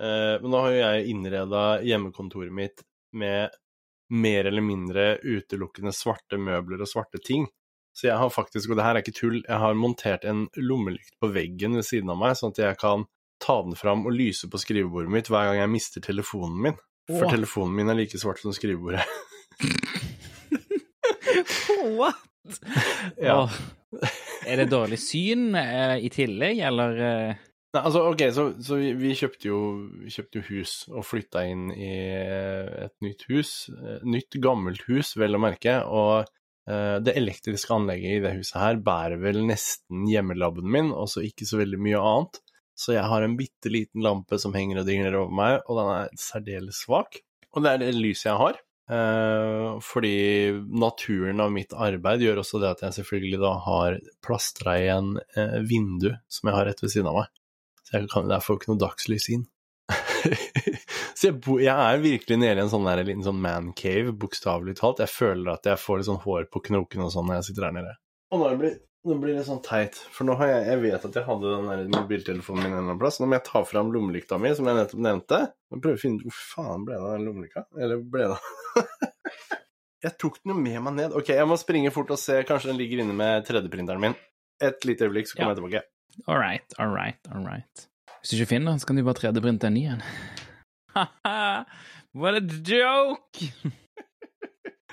[0.00, 2.82] Eh, men nå har jo jeg innreda hjemmekontoret mitt
[3.14, 3.54] med
[4.14, 7.46] mer eller mindre utelukkende svarte møbler og svarte ting.
[7.94, 11.14] Så jeg har faktisk, og det her er ikke tull, jeg har montert en lommelykt
[11.22, 13.06] på veggen ved siden av meg, sånn at jeg kan
[13.42, 16.80] ta den fram og lyse på skrivebordet mitt hver gang jeg mister telefonen min.
[17.10, 19.04] For telefonen min er like svart som skrivebordet.
[21.98, 22.22] What?
[23.20, 23.48] Ja.
[24.44, 27.42] Er det dårlig syn eh, i tillegg, eller eh,
[27.74, 29.58] Nei, altså, ok, så, så vi, vi kjøpte jo
[30.04, 31.90] vi kjøpte jo hus og flytta inn i
[32.84, 33.50] et nytt hus.
[33.74, 35.80] Et nytt, gammelt hus, vel å merke.
[35.90, 36.22] Og
[36.70, 41.26] eh, det elektriske anlegget i det huset her bærer vel nesten hjemmelabben min, og så
[41.26, 42.40] ikke så veldig mye annet.
[42.78, 45.92] Så jeg har en bitte liten lampe som henger og dingler over meg, og den
[45.96, 47.24] er særdeles svak.
[47.54, 48.64] Og det er det lyset jeg har.
[48.94, 50.16] Eh, fordi
[50.70, 55.62] naturen av mitt arbeid gjør også det at jeg selvfølgelig da har plastra igjen eh,
[55.66, 57.40] vindu som jeg har rett ved siden av meg.
[57.94, 59.44] Jeg kan derfor ikke noe dagslys inn.
[61.18, 64.74] så jeg, bo, jeg er virkelig nede i en sånn der, liten sånn mancave, bokstavelig
[64.80, 65.02] talt.
[65.04, 67.66] Jeg føler at jeg får litt sånn hår på knoken og sånn når jeg sitter
[67.68, 67.94] der nede.
[68.34, 71.18] Og nå blir, nå blir det sånn teit, for nå har jeg, jeg vet at
[71.20, 73.20] jeg hadde den der mobiltelefonen min en eller annen plass.
[73.20, 75.40] Nå må jeg ta fram lommelykta mi, som jeg nettopp nevnte.
[75.70, 77.66] Og prøve å finne hvor faen ble det av den lommelykta?
[77.78, 78.40] Eller ble det
[80.04, 81.14] Jeg tok den jo med meg ned.
[81.16, 82.42] Ok, jeg må springe fort og se.
[82.44, 84.16] Kanskje den ligger inne med 3D-printeren min.
[84.60, 85.54] Et lite øyeblikk, så kommer Ja.
[85.54, 85.80] jeg tilbake.
[86.26, 87.86] All right, all right, all right.
[88.20, 90.04] Hvis du ikke finner den, så kan du bare 3D-printe en ny en.
[92.20, 93.48] What a joke!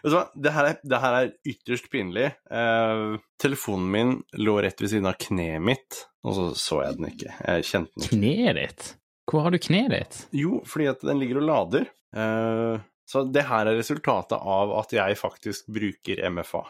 [0.02, 2.31] Vet du hva, det her er, det her er ytterst pinlig.
[2.50, 7.11] Uh, telefonen min lå rett ved siden av kneet mitt, og så så jeg den
[7.11, 7.35] ikke.
[7.38, 8.17] Jeg kjente den ikke.
[8.17, 8.88] Kneet ditt?
[9.30, 10.17] Hvor har du kneet ditt?
[10.35, 11.85] Jo, fordi at den ligger og lader.
[12.17, 16.66] Uh, så det her er resultatet av at jeg faktisk bruker MFA.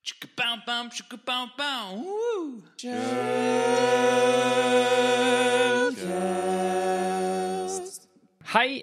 [0.00, 0.08] Hei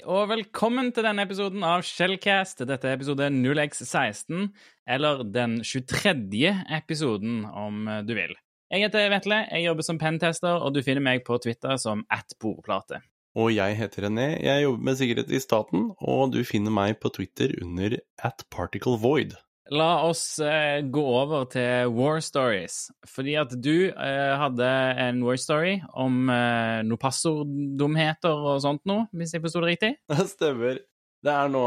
[0.05, 2.61] og velkommen til denne episoden av Shellcast.
[2.69, 4.53] Dette er episode 0x16,
[4.85, 6.53] eller den 23.
[6.77, 8.37] episoden, om du vil.
[8.69, 13.01] Jeg heter Vetle, jeg jobber som pentester, og du finner meg på Twitter som atbordplate.
[13.33, 17.09] Og jeg heter René, jeg jobber med sikkerhet i staten, og du finner meg på
[17.17, 19.33] Twitter under at Particle Void.
[19.73, 24.69] La oss eh, gå over til War Stories, fordi at du eh, hadde
[25.03, 29.91] en War Story om eh, noen passorddumheter og sånt noe, hvis jeg forsto det riktig?
[30.13, 30.79] Det stemmer.
[31.25, 31.63] Det er nå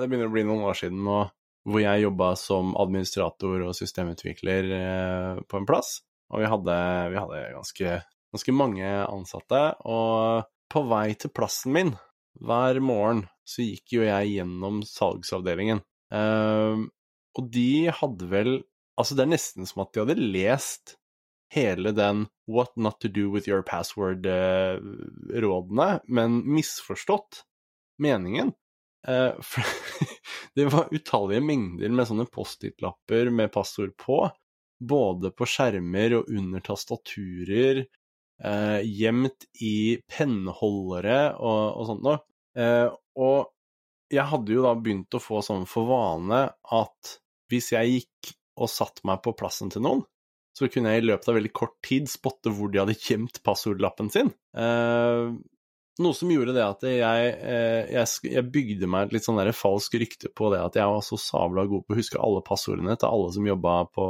[0.00, 1.22] Det begynner å bli noen år siden nå
[1.64, 5.98] hvor jeg jobba som administrator og systemutvikler eh, på en plass.
[6.34, 6.74] Og vi hadde,
[7.12, 7.94] vi hadde ganske,
[8.34, 9.62] ganske mange ansatte.
[9.88, 11.94] Og på vei til plassen min
[12.44, 15.80] hver morgen så gikk jo jeg gjennom salgsavdelingen.
[16.12, 16.84] Eh,
[17.38, 18.64] og de hadde vel
[18.94, 20.94] Altså, det er nesten som at de hadde lest
[21.50, 27.44] hele den What not to do with your password-rådene, men misforstått
[27.98, 28.52] meningen.
[29.08, 29.62] Eh, for
[30.54, 34.30] det var utallige mengder med sånne Post-It-lapper med passord på,
[34.80, 37.86] både på skjermer og under tastaturer,
[38.44, 42.18] eh, gjemt i pennholdere og, og sånt noe.
[42.58, 43.50] Eh, og
[44.12, 46.40] jeg hadde jo da begynt å få sånn for vane
[46.76, 47.16] at
[47.52, 50.04] hvis jeg gikk og satte meg på plassen til noen,
[50.54, 54.12] så kunne jeg i løpet av veldig kort tid spotte hvor de hadde gjemt passordlappen
[54.14, 54.30] sin.
[54.54, 55.34] Eh,
[56.02, 59.98] noe som gjorde det at jeg, eh, jeg, jeg bygde meg et litt sånn falsk
[60.02, 63.10] rykte på det at jeg var så sabla god på å huske alle passordene til
[63.10, 64.08] alle som jobba på,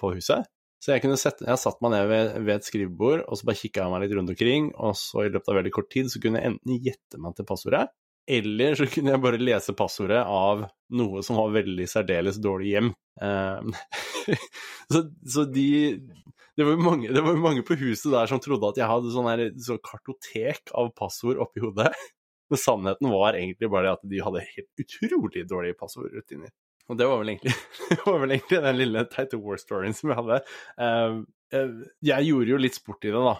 [0.00, 0.50] på huset.
[0.84, 3.56] Så jeg kunne sette, jeg satt meg ned ved, ved et skrivebord, og så bare
[3.56, 6.20] kikka jeg meg litt rundt omkring, og så i løpet av veldig kort tid så
[6.20, 7.86] kunne jeg enten gjette meg til passordet,
[8.26, 10.64] eller så kunne jeg bare lese passordet av
[10.96, 12.90] noe som var veldig særdeles dårlig hjem.
[13.20, 14.38] Eh,
[14.92, 15.68] så, så de
[16.54, 19.26] det var, mange, det var mange på huset der som trodde at jeg hadde sånn
[19.26, 21.90] her, sånn kartotek av passord oppi hodet.
[22.52, 26.52] Men sannheten var egentlig bare at de hadde helt utrolig dårlige passordrutiner.
[26.92, 27.54] Og det var vel egentlig,
[28.06, 30.38] var vel egentlig den lille teite war storyen som jeg hadde.
[30.84, 31.16] Eh,
[31.58, 31.74] eh,
[32.12, 33.34] jeg gjorde jo litt sport i det, da.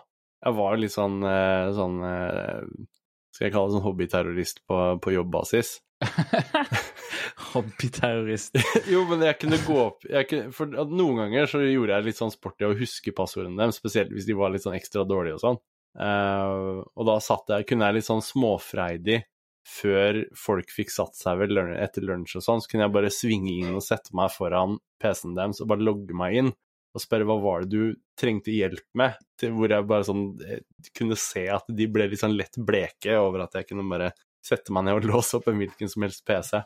[0.44, 2.86] Jeg var jo litt sånn, eh, sånn eh,
[3.34, 5.72] Skal jeg kalle det sånn hobbyterrorist på, på jobbbasis.
[7.54, 8.54] Hobbyterrorist.
[8.92, 12.20] jo, men jeg kunne gå opp jeg kunne, For noen ganger så gjorde jeg litt
[12.20, 15.38] sånn sport i å huske passordene dem, spesielt hvis de var litt sånn ekstra dårlige
[15.38, 15.62] og sånn.
[15.94, 19.22] Uh, og da satt jeg, kunne jeg litt sånn småfreidig
[19.64, 23.54] før folk fikk satt seg ved etter lunsj og sånn, så kunne jeg bare svinge
[23.54, 26.50] inn og sette meg foran PC-en deres og bare logge meg inn
[26.94, 30.62] og spørre hva var det du trengte hjelp med, til hvor jeg bare sånn eh,
[30.96, 34.12] kunne se at de ble litt sånn lett bleke over at jeg kunne bare
[34.44, 36.62] sette meg ned og låse opp en hvilken som helst PC.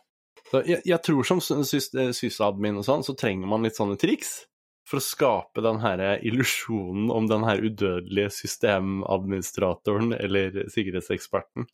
[0.48, 4.42] Så jeg, jeg tror som eh, sysadmin og sånn, så trenger man litt sånne triks
[4.88, 11.68] for å skape den her illusjonen om den her udødelige systemadministratoren eller sikkerhetseksperten.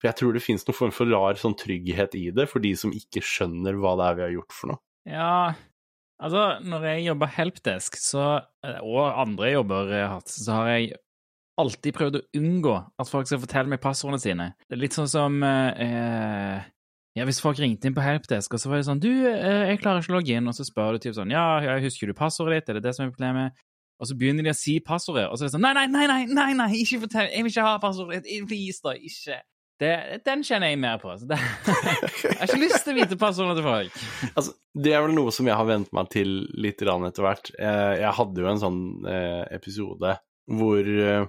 [0.00, 2.74] For jeg tror det finnes noen form for rar sånn trygghet i det, for de
[2.78, 4.82] som ikke skjønner hva det er vi har gjort for noe.
[5.06, 5.54] Ja,
[6.22, 8.28] altså, når jeg jobber helpdesk, så,
[8.66, 10.94] eh, og andre jobber jeg har hatt, så har jeg
[11.60, 14.48] alltid prøvd å unngå at folk skal fortelle meg passordene sine.
[14.66, 16.64] Det er litt sånn som eh,
[17.16, 19.80] ja, Hvis folk ringte inn på helpdesk, og så var det sånn Du, eh, jeg
[19.80, 22.16] klarer ikke å logge inn, og så spør du typ sånn Ja, jeg husker du
[22.18, 22.68] passordet ditt?
[22.68, 23.56] Er det det som er problemet?
[23.96, 26.04] Og så begynner de å si passordet, og så er det sånn Nei, nei, nei,
[26.10, 27.30] nei, nei, nei ikke fortell!
[27.32, 28.44] Jeg vil ikke ha passordet ditt!
[28.50, 29.40] Please, da, ikke!
[29.76, 29.92] Det,
[30.24, 31.12] den kjenner jeg mer på.
[31.20, 31.36] Så det,
[31.68, 34.04] jeg har ikke lyst til å vite personene til folk.
[34.32, 34.54] Altså,
[34.86, 37.50] det er vel noe som jeg har vent meg til litt etter hvert.
[37.52, 38.80] Jeg, jeg hadde jo en sånn
[39.10, 40.16] eh, episode
[40.56, 41.26] hvor eh,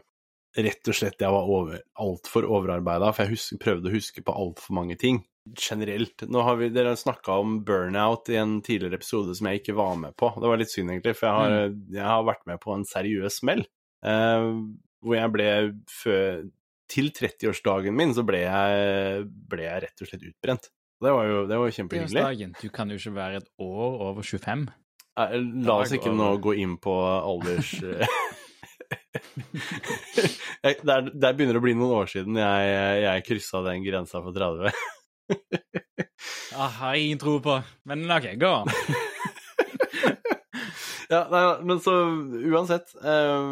[0.63, 4.35] rett og slett jeg var over, altfor overarbeida, for jeg husker, prøvde å huske på
[4.45, 5.21] altfor mange ting.
[5.47, 6.25] Generelt.
[6.27, 9.95] Nå har vi, Dere snakka om burnout i en tidligere episode som jeg ikke var
[9.99, 10.31] med på.
[10.39, 11.79] Det var litt synd, egentlig, for jeg har, mm.
[11.99, 13.63] jeg har vært med på en seriøs smell.
[14.05, 14.67] Uh,
[15.01, 15.49] hvor jeg ble
[15.89, 16.43] før
[16.91, 20.69] til 30-årsdagen min så ble jeg, ble jeg, rett og slett utbrent.
[21.03, 22.51] Det var jo, det var kjempehyggelig.
[22.61, 24.67] Du kan jo ikke være et år over 25.
[25.67, 27.75] La oss ikke nå gå inn på alders...
[30.63, 34.35] der, der, begynner det å bli noen år siden jeg, jeg kryssa den grensa for
[34.35, 34.71] 30.
[36.59, 39.05] ah, har jeg ingen tro på, men OK, gå an.
[41.07, 41.93] Ja, nei, men så
[42.51, 43.45] uansett eh,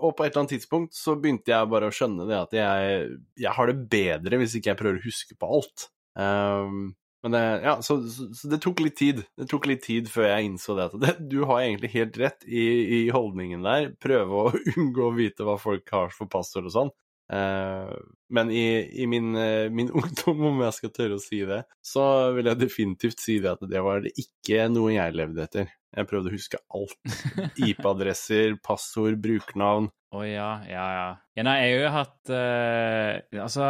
[0.00, 3.02] Og på et eller annet tidspunkt så begynte jeg bare å skjønne det at jeg,
[3.44, 5.88] jeg har det bedre hvis ikke jeg prøver å huske på alt.
[6.16, 6.78] Eh,
[7.22, 9.20] men det, ja, så, så, så, det tok litt tid.
[9.38, 12.64] Det tok litt tid før jeg innså det at du har egentlig helt rett i,
[12.98, 13.92] i, holdningen der.
[14.02, 16.90] Prøve å unngå å vite hva folk har for passord og sånn.
[17.32, 17.94] Uh,
[18.34, 18.64] men i,
[18.98, 22.04] i min, uh, min, ungdom, om jeg skal tørre å si det, så
[22.34, 25.70] vil jeg definitivt si det at det var ikke noe jeg levde etter.
[25.92, 27.16] Jeg prøvde å huske alt.
[27.68, 29.90] IP-adresser, passord, brukernavn.
[30.12, 31.04] Å oh, ja, ja, ja.
[31.38, 33.68] ja nei, jeg har jo hatt uh, Altså,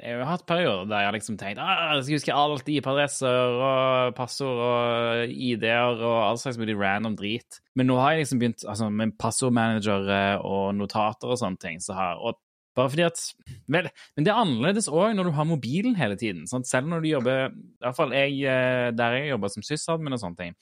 [0.00, 2.70] jeg har jo hatt perioder der jeg har liksom tenkt ah, jeg skal huske alt.
[2.74, 7.60] IP-adresser og passord og ID-er og all slags mulig random drit.
[7.78, 11.78] Men nå har jeg liksom begynt altså, med passordmanagere og notater og sånne ting.
[11.82, 12.38] Så har, og
[12.78, 13.22] bare fordi at
[13.70, 16.46] Vel, men det er annerledes òg når du har mobilen hele tiden.
[16.50, 16.66] Sant?
[16.70, 20.22] Selv når du jobber I hvert fall jeg, eh, der jeg jobber som sysadmin og
[20.22, 20.56] sånne ting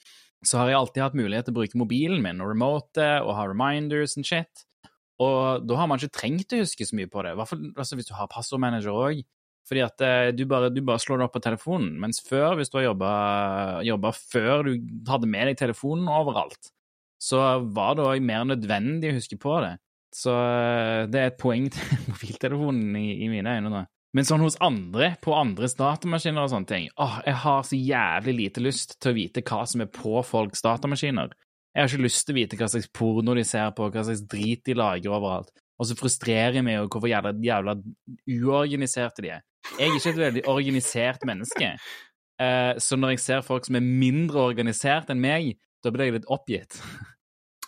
[0.45, 3.47] så har jeg alltid hatt mulighet til å bruke mobilen min og remote og ha
[3.49, 4.63] reminders and shit.
[5.19, 7.65] Og da har man ikke trengt å huske så mye på det, i hvert fall
[7.73, 9.21] altså, hvis du har passordmanager òg.
[9.69, 12.71] Fordi at eh, du bare, du bare, slår det opp på telefonen, mens før, hvis
[12.71, 14.71] du har jobba før du
[15.11, 16.71] hadde med deg telefonen overalt,
[17.21, 19.75] så var det òg mer nødvendig å huske på det.
[20.15, 23.85] Så eh, det er et poeng til mobiltelefonen i, i mine øyne, da.
[24.17, 28.33] Men sånn hos andre, på andres datamaskiner og sånne ting åh, Jeg har så jævlig
[28.39, 31.35] lite lyst til å vite hva som er på folks datamaskiner.
[31.75, 34.25] Jeg har ikke lyst til å vite hva slags porno de ser på, hva slags
[34.31, 35.53] drit de lager overalt.
[35.79, 37.75] Og så frustrerer jeg meg over hvorfor jævla, jævla
[38.33, 39.45] uorganiserte de er.
[39.77, 41.69] Jeg er ikke et veldig organisert menneske.
[42.39, 45.53] Uh, så når jeg ser folk som er mindre organisert enn meg,
[45.83, 46.81] da blir jeg litt oppgitt.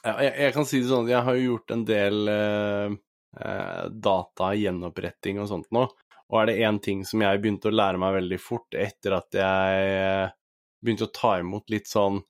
[0.02, 2.94] Ja, jeg, jeg, kan si det sånn, at jeg har jo gjort en del uh,
[3.38, 5.86] uh, data-gjenoppretting og sånt nå.
[6.32, 9.36] Og er det én ting som jeg begynte å lære meg veldig fort etter at
[9.36, 10.34] jeg eh,
[10.82, 12.22] begynte å ta imot litt sånn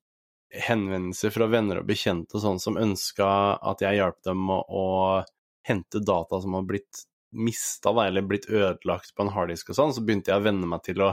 [0.51, 3.27] henvendelser fra venner og bekjente sånn som ønska
[3.71, 4.85] at jeg hjalp dem å, å,
[5.67, 10.01] hente data som har blitt mista, eller blitt ødelagt på en harddisk og sånn, så
[10.03, 11.11] begynte jeg å venne meg til å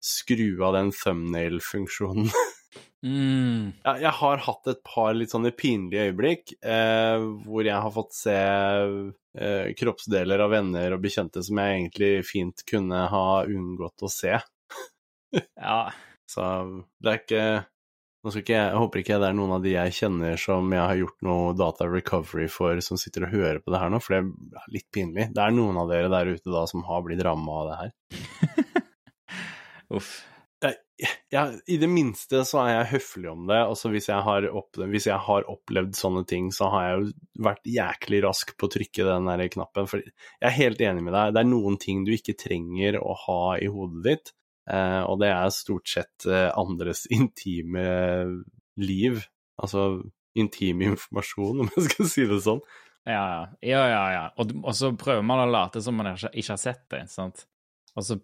[0.00, 2.32] skru av den thumbnail-funksjonen.
[3.00, 3.72] Mm.
[3.80, 8.12] Jeg, jeg har hatt et par litt sånne pinlige øyeblikk eh, hvor jeg har fått
[8.12, 14.12] se eh, kroppsdeler av venner og bekjente som jeg egentlig fint kunne ha unngått å
[14.12, 14.36] se.
[15.40, 15.82] ja.
[16.30, 16.46] Så
[17.00, 17.44] det er ikke
[18.20, 20.74] nå skal ikke jeg, jeg håper ikke det er noen av de jeg kjenner som
[20.76, 24.00] jeg har gjort noe data recovery for, som sitter og hører på det her nå,
[24.04, 24.20] for det
[24.60, 25.30] er litt pinlig.
[25.32, 28.84] Det er noen av dere der ute da som har blitt ramma av det her.
[29.96, 30.18] Uff
[31.32, 33.58] ja, I det minste så er jeg høflig om det.
[33.62, 37.44] Altså hvis jeg, har opplevd, hvis jeg har opplevd sånne ting, så har jeg jo
[37.46, 39.88] vært jæklig rask på å trykke den der knappen.
[39.90, 41.34] For jeg er helt enig med deg.
[41.34, 44.32] Det er noen ting du ikke trenger å ha i hodet ditt.
[44.70, 47.86] Eh, og det er stort sett eh, andres intime
[48.80, 49.22] liv.
[49.60, 49.90] Altså
[50.38, 52.62] intim informasjon, om jeg skal si det sånn.
[53.08, 54.02] Ja, ja, ja.
[54.14, 54.26] ja.
[54.38, 57.06] Og, og så prøver man å late som man ikke har sett det.
[57.12, 57.46] sant?
[57.96, 58.18] Og så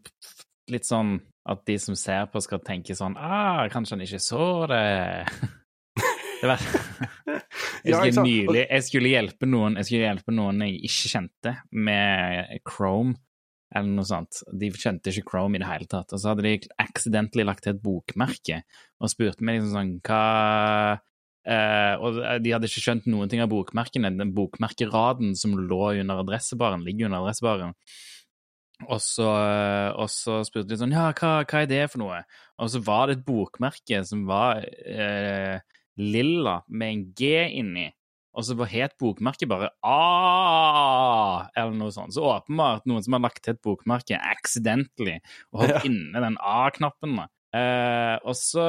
[0.73, 4.47] litt sånn at de som ser på, skal tenke sånn ah, kanskje han ikke så
[4.71, 4.83] det.
[6.41, 6.65] det var...
[7.87, 12.59] jeg, skulle nylig, jeg skulle hjelpe noen jeg skulle hjelpe noen jeg ikke kjente, med
[12.67, 13.17] Chrome
[13.75, 14.41] eller noe sånt.
[14.55, 16.13] De kjente ikke Chrome i det hele tatt.
[16.15, 18.63] Og så hadde de accidentally lagt til et bokmerke
[19.03, 20.21] og spurte meg liksom sånn hva
[20.97, 24.15] uh, Og de hadde ikke skjønt noen ting av bokmerkene.
[24.21, 27.75] Den bokmerkeraden som lå under adressebaren, ligger under adressebaren.
[28.85, 29.25] Og så,
[29.97, 32.19] og så spurte de sånn Ja, hva, hva er det for noe?
[32.61, 35.57] Og så var det et bokmerke som var eh,
[35.97, 37.87] lilla med en G inni.
[38.37, 42.13] Og så var het bokmerket bare A, eller noe sånt.
[42.13, 45.17] Så åpenbart noen som har lagt til et bokmerke accidentally
[45.55, 45.85] og holdt Ja.
[45.89, 47.17] inne den A-knappen.
[47.57, 48.63] Eh, og så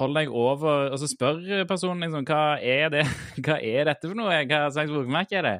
[0.00, 3.02] holder jeg over Og så spør personen liksom hva er det
[3.44, 4.32] Hva er dette for noe?
[4.48, 5.52] Hva slags bokmerke er det?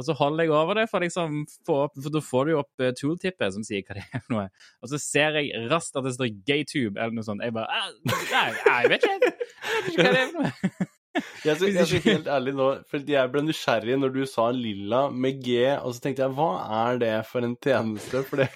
[0.00, 2.84] Og så holder jeg over det, for, liksom, for, opp, for da får du opp
[2.84, 4.46] eh, tooltippet som sier hva det er for noe.
[4.80, 7.44] Og så ser jeg raskt at det står Gaytube eller noe sånt.
[7.44, 9.34] Jeg bare «Ah, Nei, jeg vet ikke.
[9.60, 10.88] Jeg vet ikke hva det er for noe.
[11.42, 15.00] Jeg skal, jeg skal helt ærlig nå, for jeg ble nysgjerrig når du sa lilla
[15.10, 16.50] med G, og så tenkte jeg hva
[16.84, 18.22] er det for en tjeneste?
[18.28, 18.46] For det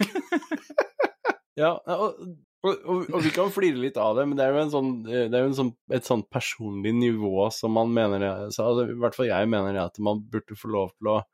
[1.60, 2.20] Ja, og,
[2.64, 4.90] og, og, og vi kan flire litt av det, men det er jo, en sånn,
[5.06, 8.24] det er jo en sånn, et sånn personlig nivå som man mener
[8.54, 11.28] så, altså, I hvert fall jeg mener at man burde få lov til å eh,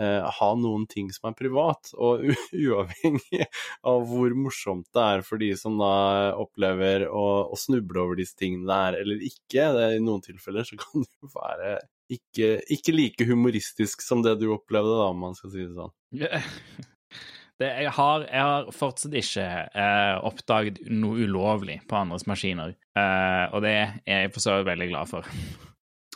[0.00, 2.24] ha noen ting som er privat, og
[2.66, 3.46] uavhengig
[3.86, 5.94] av hvor morsomt det er for de som da
[6.40, 9.70] opplever å, å snuble over disse tingene der, eller ikke.
[9.76, 11.78] Det, I noen tilfeller så kan det jo være
[12.10, 15.94] ikke, ikke like humoristisk som det du opplevde, da, om man skal si det sånn.
[17.60, 23.42] Det, jeg, har, jeg har fortsatt ikke eh, oppdaget noe ulovlig på andres maskiner, eh,
[23.52, 25.28] og det er jeg for så vidt veldig glad for.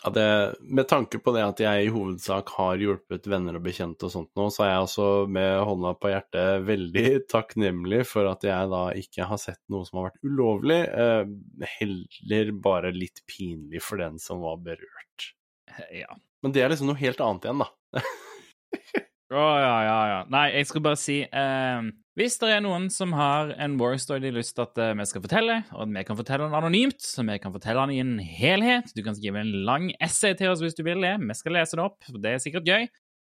[0.05, 4.05] Ja, det, med tanke på det at jeg i hovedsak har hjulpet venner og bekjente
[4.05, 8.45] og sånt nå, så er jeg også med hånda på hjertet veldig takknemlig for at
[8.45, 11.25] jeg da ikke har sett noe som har vært ulovlig, eh,
[11.79, 15.31] heller bare litt pinlig for den som var berørt.
[15.89, 16.13] Ja.
[16.45, 18.05] Men det er liksom noe helt annet igjen, da.
[19.35, 20.19] Å, ja, ja, ja.
[20.31, 24.23] Nei, jeg skulle bare si eh, Hvis det er noen som har en war story
[24.23, 26.55] de har lyst til at eh, vi skal fortelle, og at vi kan fortelle den
[26.55, 30.37] anonymt, så vi kan fortelle den i en helhet Du kan skrive en lang essay
[30.39, 31.17] til oss hvis du vil det.
[31.19, 32.87] Vi skal lese det opp, det er sikkert gøy.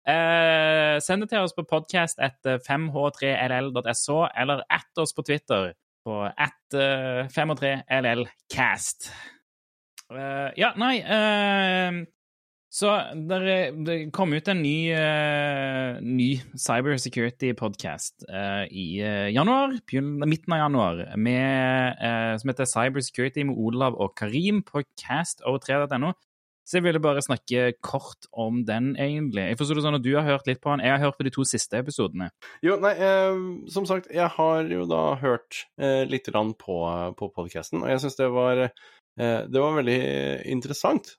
[0.07, 5.73] Eh, send det til oss på podcast etter 5h3ll.so, eller at oss på Twitter
[6.07, 6.77] på at
[7.33, 9.09] 5h3llcast.
[10.07, 11.97] Eh, ja, nei eh,
[12.69, 18.27] så det kom ut en ny, uh, ny cybersecurity-podkast
[18.67, 19.77] i uh, januar,
[20.27, 26.11] midten av januar, med, eh, som heter Cybersecurity med Olav og Karim på casto3.no.
[26.67, 29.45] Så jeg ville bare snakke kort om den, egentlig.
[29.53, 30.83] Jeg forstår det sånn at Du har hørt litt på den.
[30.83, 32.27] Jeg har hørt på de to siste episodene.
[32.65, 33.37] Jo, nei, eh,
[33.71, 36.77] som sagt, jeg har jo da hørt eh, litt på,
[37.15, 38.75] på podkasten, og jeg syns det var eh,
[39.47, 40.01] Det var veldig
[40.51, 41.15] interessant.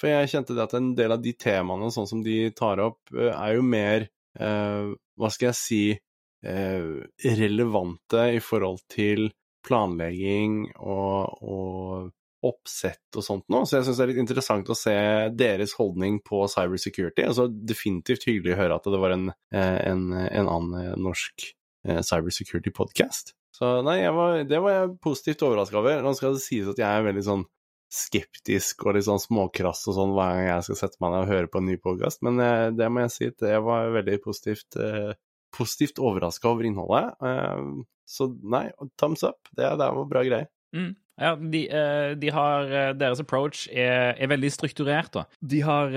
[0.00, 3.02] For jeg kjente det at en del av de temaene sånn som de tar opp,
[3.12, 4.06] eh, er jo mer
[4.40, 9.28] eh, Hva skal jeg si eh, relevante i forhold til
[9.66, 14.76] planlegging og, og oppsett og sånt nå, så jeg syns det er litt interessant å
[14.78, 14.94] se
[15.36, 17.26] deres holdning på cybersecurity.
[17.28, 22.04] Altså definitivt hyggelig å høre at det var en, eh, en, en annen norsk cyber
[22.04, 23.34] cybersecurity podcast.
[23.56, 26.02] Så nei, var, det var jeg positivt overraska over.
[26.04, 27.44] Nå skal det sies at jeg er veldig sånn
[27.90, 31.32] skeptisk og litt sånn småkrass og sånn hver gang jeg skal sette meg ned og
[31.32, 34.78] høre på en ny podkast, men eh, det må jeg si det var veldig positivt,
[34.78, 35.12] eh,
[35.56, 37.16] positivt overraska over innholdet.
[37.18, 37.64] Eh,
[38.10, 38.68] så nei,
[38.98, 39.50] thumbs up.
[39.50, 40.50] Det, det var bra greier.
[40.74, 40.92] Mm.
[41.20, 45.24] Ja, de, eh, de har Deres approach er, er veldig strukturert, da.
[45.42, 45.90] De har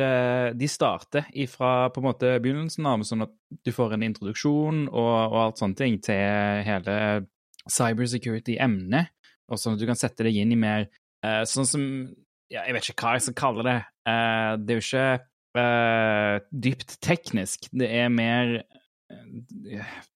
[0.57, 5.13] De starter ifra på en måte begynnelsen av, sånn at du får en introduksjon og,
[5.29, 6.97] og alt sånne ting til hele
[7.69, 9.13] cybersecurity-emnet,
[9.47, 10.89] og sånn at du kan sette deg inn i mer
[11.25, 11.83] eh, Sånn som
[12.51, 13.77] ja, Jeg vet ikke hva jeg skal kalle det.
[14.07, 15.07] Uh, det er jo ikke
[15.57, 17.69] uh, dypt teknisk.
[17.71, 18.59] Det er mer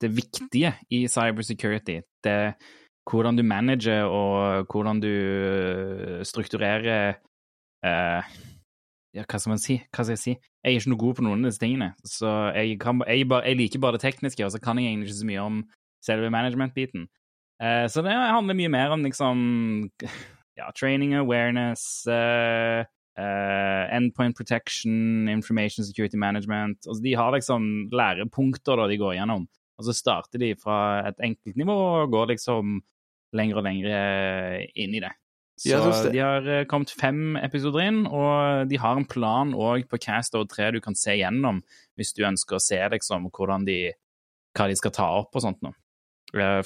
[0.01, 1.99] det viktige i cybersecurity.
[2.23, 2.39] Det
[3.11, 5.15] hvordan du manager og hvordan du
[6.25, 7.17] strukturerer
[7.85, 9.77] Ja, hva skal man si?
[9.91, 10.35] Hva skal jeg si?
[10.65, 11.91] Jeg er ikke noe god på noen av disse tingene.
[12.09, 15.11] Så jeg, kan, jeg, bare, jeg liker bare det tekniske, og så kan jeg egentlig
[15.11, 15.61] ikke så mye om
[16.05, 17.05] selve management-biten.
[17.63, 19.39] Eh, så det handler mye mer om liksom
[20.57, 22.85] ja, training awareness, uh,
[23.19, 26.87] uh, endpoint protection, information security management.
[26.87, 29.47] Altså, de har liksom lærepunkter da de går gjennom.
[29.79, 32.81] Og så starter de fra et enkelt nivå og går liksom
[33.35, 35.11] lenger og lenger inn i det.
[35.59, 35.71] Så
[36.03, 39.99] det- de har eh, kommet fem episoder inn, og de har en plan òg på
[40.03, 41.63] Cast over 3 du kan se gjennom
[41.97, 43.93] hvis du ønsker å se liksom hvordan de
[44.57, 45.75] hva de skal ta opp og sånt nå eh,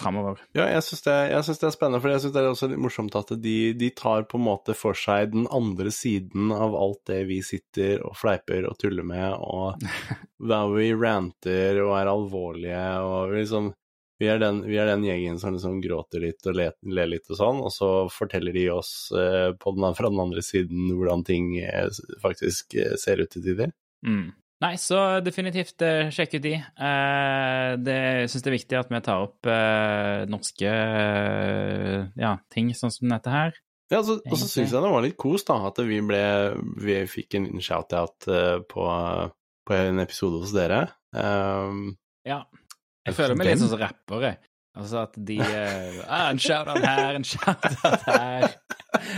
[0.00, 0.38] framover.
[0.56, 3.16] Ja, jeg syns det, det er spennende, for jeg syns det er også litt morsomt
[3.18, 7.24] at de, de tar på en måte for seg den andre siden av alt det
[7.28, 9.82] vi sitter og fleiper og tuller med, og
[10.52, 13.72] der vi ranter og er alvorlige og liksom
[14.18, 17.28] vi er, den, vi er den gjengen som liksom gråter litt og ler, le litt
[17.30, 21.22] og sånn, og så forteller de oss eh, på den, fra den andre siden hvordan
[21.26, 21.86] ting eh,
[22.22, 23.70] faktisk eh, ser ut til tider.
[24.02, 24.32] Mm.
[24.58, 26.56] Nei, så definitivt eh, sjekk ut de.
[26.58, 30.72] Eh, det, jeg syns det er viktig at vi tar opp eh, norske
[32.18, 33.54] ja, ting sånn som dette her.
[33.88, 36.20] Ja, så, og så syns jeg det var litt kos, da, at vi ble
[36.84, 38.26] Vi fikk en shout-out
[38.68, 38.88] på,
[39.64, 40.82] på en episode hos dere.
[41.14, 41.94] Um,
[42.28, 42.42] Ja.
[43.08, 44.34] Jeg føler meg litt sånn som rappere.
[44.78, 48.50] Altså at de uh, ah, En shout-out her, en shout-out her.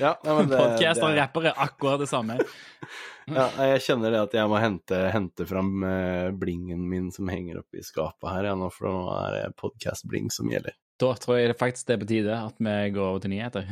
[0.00, 2.38] ja, Podcaster og rapper er akkurat det samme.
[3.36, 7.62] ja, jeg kjenner det at jeg må hente, hente fram eh, blingen min som henger
[7.62, 10.76] oppe i skapet her, ja, for nå er det podcast-bling som gjelder.
[11.00, 13.70] Da tror jeg det faktisk det er på tide at vi går over til nyheter.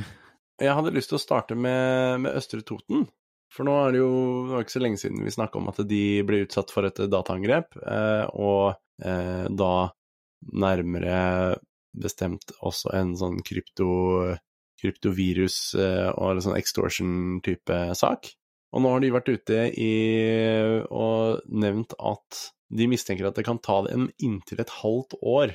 [0.60, 3.08] Jeg hadde lyst til å starte med, med Østre Toten.
[3.54, 4.14] For nå er det jo
[4.48, 6.98] det var ikke så lenge siden vi snakka om at de ble utsatt for et
[7.10, 9.74] dataangrep, eh, og eh, da
[10.64, 11.18] nærmere
[11.94, 13.88] bestemt også en sånn krypto,
[14.84, 18.30] kryptovirus eh, og sånn extortion-type sak.
[18.74, 19.92] Og nå har de vært ute i
[20.90, 22.40] og nevnt at
[22.74, 25.54] de mistenker at det kan ta dem inntil et halvt år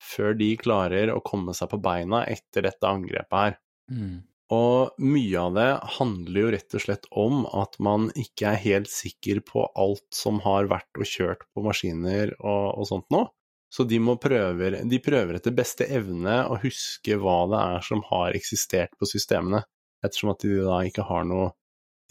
[0.00, 3.56] før de klarer å komme seg på beina etter dette angrepet her.
[3.92, 4.18] Mm.
[4.50, 8.90] Og mye av det handler jo rett og slett om at man ikke er helt
[8.90, 13.28] sikker på alt som har vært og kjørt på maskiner og, og sånt nå.
[13.70, 18.02] Så de, må prøve, de prøver etter beste evne å huske hva det er som
[18.08, 19.62] har eksistert på systemene,
[20.02, 21.52] ettersom at de da ikke har noe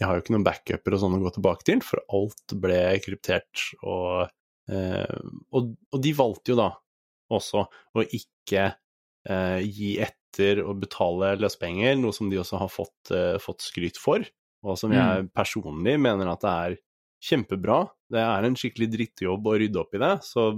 [0.00, 2.78] De har jo ikke noen backuper og sånn å gå tilbake til, for alt ble
[3.04, 4.30] kryptert og,
[4.72, 5.18] eh,
[5.52, 6.70] og, og de valgte jo da
[7.36, 8.62] også å ikke
[9.28, 14.00] eh, gi etter og betale løspenger, noe som de også har fått, eh, fått skryt
[14.00, 14.24] for,
[14.64, 16.78] og som jeg personlig mener at det er
[17.20, 17.82] kjempebra.
[18.08, 20.48] Det er en skikkelig drittjobb å rydde opp i det, så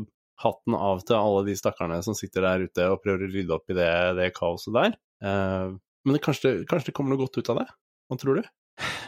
[0.43, 3.71] hatten av til alle de stakkarene som sitter der ute og prøver å rydde opp
[3.73, 4.97] i det, det kaoset der.
[5.25, 7.69] Eh, men det, kanskje, kanskje det kommer noe godt ut av det?
[8.11, 8.51] Hva tror du?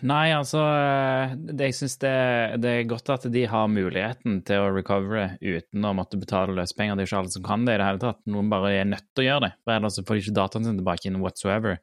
[0.04, 2.12] Nei, altså eh, det, Jeg syns det,
[2.62, 6.98] det er godt at de har muligheten til å recovere uten å måtte betale løsepenger.
[6.98, 8.20] Det er ikke alle som kan det i det hele tatt.
[8.30, 10.80] Noen bare er nødt til å gjøre det, for ellers får de ikke dataen sin
[10.80, 11.80] tilbake inn whatsoever.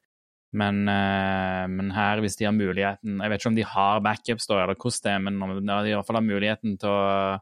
[0.52, 4.50] Men, eh, men her, hvis de har muligheten Jeg vet ikke om de har backups,
[4.52, 7.40] da, eller hvordan det er, men de i hvert fall har muligheten til å,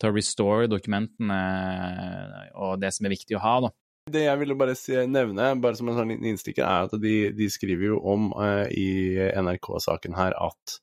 [0.00, 1.38] til å restore dokumentene
[2.56, 3.70] og det som er viktig å ha, da.
[4.10, 7.16] Det jeg ville bare si, nevne, bare som en sånn liten innstikker, er at de,
[7.36, 10.76] de skriver jo om uh, i NRK-saken her at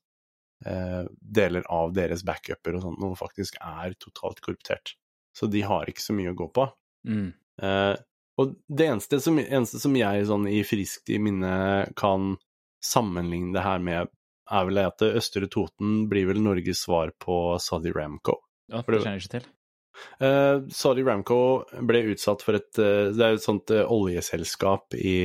[0.66, 4.94] uh, deler av deres backuper og sånt noe faktisk er totalt korruptert.
[5.36, 6.68] Så de har ikke så mye å gå på.
[7.10, 7.28] Mm.
[7.62, 7.94] Uh,
[8.38, 12.36] og det eneste som, eneste som jeg sånn i friskt i minne kan
[12.84, 14.12] sammenligne det her med,
[14.48, 18.38] er vel at Østre Toten blir vel Norges svar på Saudi Ramco.
[18.68, 19.46] Ja, det kjenner jeg ikke til.
[20.22, 21.38] Uh, Saudi Ramco
[21.88, 25.16] ble utsatt for et uh, Det er jo et sånt uh, oljeselskap i,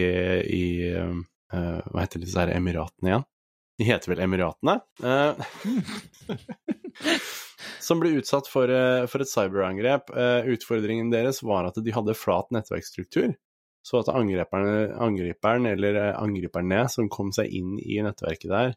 [0.49, 0.63] i
[1.53, 3.25] Hva heter disse her Emiratene igjen?
[3.77, 4.79] De heter vel Emiratene?
[7.84, 8.69] Som ble utsatt for,
[9.10, 10.12] for et cyberangrep.
[10.53, 13.34] Utfordringen deres var at de hadde flat nettverksstruktur.
[13.84, 18.75] Så at angriperne, angriperen, eller angriperne som kom seg inn i nettverket der,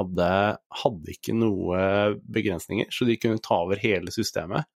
[0.00, 0.28] hadde,
[0.82, 1.80] hadde ikke noe
[2.24, 4.68] begrensninger, så de kunne ta over hele systemet.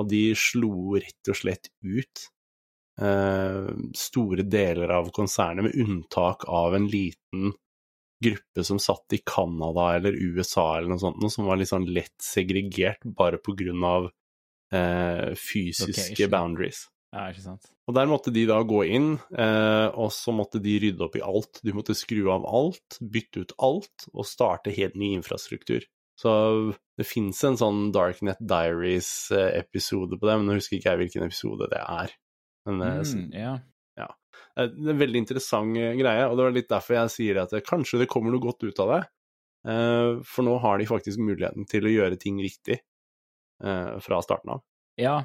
[0.00, 2.26] Og de slo rett og slett ut
[3.00, 7.52] eh, store deler av konsernet, med unntak av en liten
[8.22, 12.14] gruppe som satt i Canada eller USA eller noe sånt, som var litt sånn lett
[12.22, 14.08] segregert bare på grunn av
[14.74, 16.86] eh, fysiske okay, boundaries.
[17.12, 17.66] Ja, ikke sant.
[17.90, 21.24] Og der måtte de da gå inn, eh, og så måtte de rydde opp i
[21.24, 21.60] alt.
[21.60, 25.84] De måtte skru av alt, bytte ut alt, og starte helt ny infrastruktur.
[26.22, 26.32] Så
[26.96, 31.68] det fins en sånn Darknet Diaries-episode på det, men jeg husker ikke jeg hvilken episode
[31.72, 32.14] det er.
[32.68, 33.52] Men eh, Mm, ja.
[33.98, 34.08] ja.
[34.56, 37.56] Det er en veldig interessant eh, greie, og det var litt derfor jeg sier at
[37.66, 39.02] kanskje det kommer noe godt ut av det.
[39.68, 44.56] Eh, For nå har de faktisk muligheten til å gjøre ting riktig eh, fra starten
[44.56, 44.64] av.
[45.00, 45.22] Ja.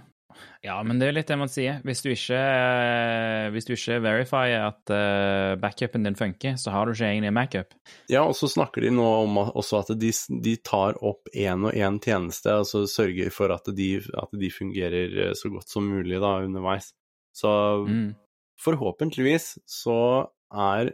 [0.61, 1.79] Ja, men det er litt det man sier.
[1.87, 6.85] Hvis du ikke, eh, hvis du ikke verifier at eh, backupen din funker, så har
[6.85, 7.75] du ikke egentlig en backup.
[8.11, 10.11] Ja, og så snakker de nå om også at de,
[10.43, 14.51] de tar opp én og én tjeneste, og så sørger for at de, at de
[14.53, 16.91] fungerer eh, så godt som mulig da underveis.
[17.37, 17.53] Så
[17.87, 18.15] Mm.
[18.63, 20.89] forhåpentligvis så er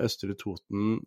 [0.00, 1.02] Østre Toten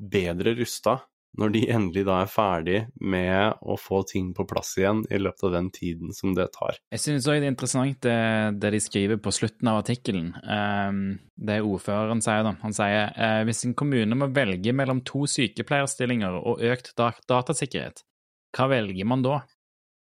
[0.00, 0.94] bedre rusta
[1.38, 5.46] når de endelig da er ferdig med å få ting på plass igjen i løpet
[5.48, 6.76] av den tiden som det tar.
[6.92, 8.18] Jeg synes også det er interessant det,
[8.60, 10.32] det de skriver på slutten av artikkelen.
[11.32, 12.54] Det det ordføreren sier da.
[12.62, 18.04] Han sier eh, hvis en kommune må velge mellom to sykepleierstillinger og økt datasikkerhet,
[18.56, 19.42] hva velger man da?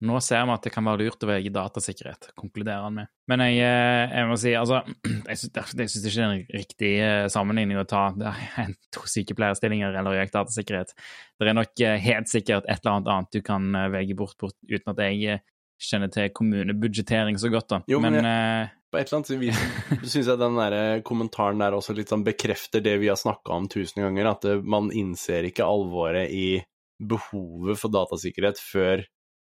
[0.03, 3.11] Nå ser vi at det kan være lurt å velge datasikkerhet, konkluderer han med.
[3.31, 4.83] Men jeg, eh, jeg må si, altså
[5.31, 8.09] Jeg syns ikke det er en riktig eh, sammenligning å ta
[8.95, 10.95] to sykepleierstillinger eller økt datasikkerhet.
[11.39, 14.59] Det er nok eh, helt sikkert et eller annet annet du kan velge bort, bort
[14.69, 15.41] uten at jeg
[15.85, 17.81] kjenner til kommunebudsjettering så godt, da.
[17.91, 21.75] Jo, men, men jeg, på et eller annet vis syns jeg den der kommentaren der
[21.77, 25.67] også litt sånn bekrefter det vi har snakka om tusen ganger, at man innser ikke
[25.67, 26.61] alvoret i
[27.03, 29.03] behovet for datasikkerhet før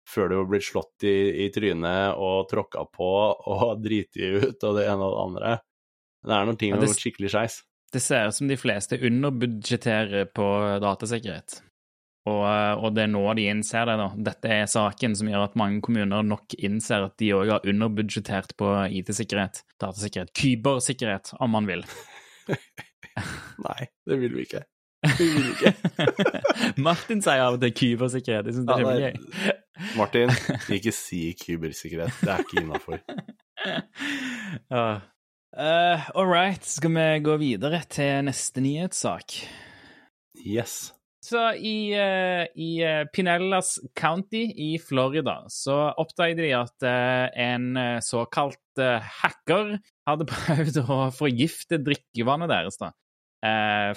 [0.08, 3.10] før du har blitt slått i, i trynet og tråkka på
[3.56, 5.52] og driti ut og det ene og det andre.
[6.22, 7.60] Det er noen ting som har gått skikkelig skeis.
[7.92, 10.48] Det ser ut som de fleste underbudsjetterer på
[10.80, 11.58] datasikkerhet.
[12.22, 12.42] Og,
[12.78, 14.06] og, det er nå de innser det, da.
[14.30, 18.54] Dette er saken som gjør at mange kommuner nok innser at de òg har underbudsjettert
[18.60, 18.68] på
[19.00, 21.82] IT-sikkerhet, datasikkerhet, kybersikkerhet, om man vil.
[23.66, 24.62] Nei, det vil vi ikke.
[25.02, 25.72] Det vil vi ikke.
[26.86, 28.52] Martin sier av og til kybersikkerhet.
[28.52, 29.61] Jeg syns det er ja, kjempegøy.
[29.96, 30.32] Martin,
[30.72, 32.14] ikke si kybersikkerhet.
[32.20, 32.98] Det er ikke innafor.
[34.76, 34.98] uh,
[35.56, 39.38] uh, all right, skal vi gå videre til neste nyhetssak?
[40.42, 40.92] Yes.
[41.22, 47.78] Så i, uh, i uh, Pinellas County i Florida så oppdaget de at uh, en
[48.02, 48.58] såkalt
[49.22, 49.76] hacker
[50.08, 52.80] hadde prøvd å forgifte drikkevannet deres.
[52.80, 52.92] da.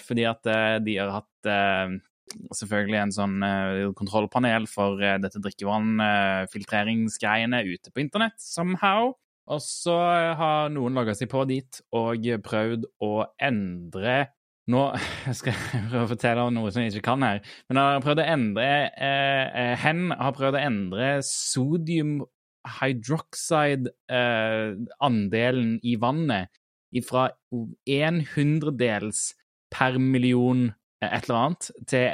[0.01, 0.47] fordi at
[0.83, 1.47] de har hatt
[2.55, 9.13] selvfølgelig en sånn uh, kontrollpanel for uh, dette drikkevannfiltreringsgreiene uh, ute på internett, somehow.
[9.45, 9.97] Og så
[10.39, 14.27] har noen logga seg på dit og prøvd å endre
[14.65, 14.97] Nå
[15.37, 17.37] skal jeg prøve å fortelle om noe som jeg ikke kan her,
[17.69, 18.89] men har prøvd å endre
[19.77, 22.25] Hen har prøvd å endre sodium
[22.79, 26.49] hydroxide-andelen i vannet
[27.05, 27.29] fra
[27.85, 29.37] en hundredels
[29.69, 32.05] per million et eller annet til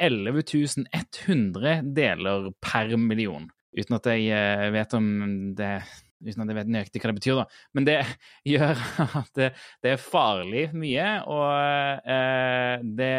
[0.00, 3.50] 11 eh, 100 deler per million.
[3.76, 5.12] Uten at jeg eh, vet om
[5.58, 5.74] det
[6.22, 7.44] Uten at jeg vet nøyaktig hva det betyr, da.
[7.74, 7.96] Men det
[8.52, 9.48] gjør at det,
[9.82, 13.16] det er farlig mye, og eh, det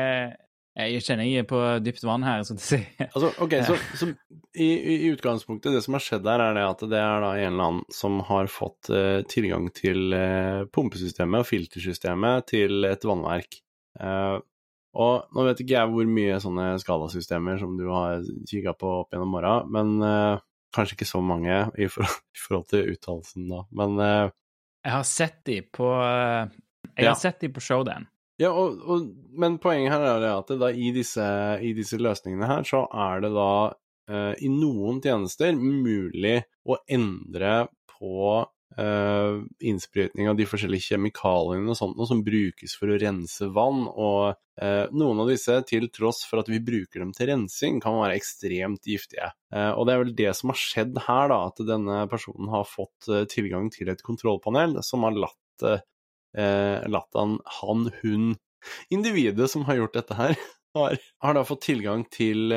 [0.73, 2.79] jeg kjenner jeg er på dypt vann her, skal å si.
[3.11, 4.07] Altså, ok, så, så
[4.57, 7.49] i, i, utgangspunktet, det som har skjedd her, er det at det er da en
[7.51, 13.59] eller annen som har fått uh, tilgang til uh, pumpesystemet og filtersystemet til et vannverk.
[13.99, 14.39] Uh,
[14.93, 19.13] og nå vet ikke jeg hvor mye sånne skalasystemer som du har kikka på opp
[19.15, 20.41] gjennom åra, men uh,
[20.75, 24.33] kanskje ikke så mange i forhold, i forhold til uttalelsen da, men uh,
[24.83, 26.45] Jeg har sett de på uh,
[26.91, 27.13] Jeg ja.
[27.13, 28.09] har sett de på Showdown.
[28.41, 29.07] Ja, og, og,
[29.39, 31.25] men poenget her er at da, i, disse,
[31.61, 33.53] i disse løsningene her, så er det da
[34.43, 37.53] i noen tjenester mulig å endre
[37.87, 38.41] på
[38.79, 43.85] uh, innsprøytning av de forskjellige kjemikaliene og sånt noe som brukes for å rense vann,
[43.89, 47.99] og uh, noen av disse, til tross for at vi bruker dem til rensing, kan
[48.01, 49.31] være ekstremt giftige.
[49.53, 52.67] Uh, og det er vel det som har skjedd her, da, at denne personen har
[52.69, 55.39] fått tilgang til et kontrollpanel som har latt,
[56.33, 58.29] latt han, han, hun,
[58.93, 60.37] individet som har gjort dette her,
[60.73, 62.49] har, har da fått tilgang til,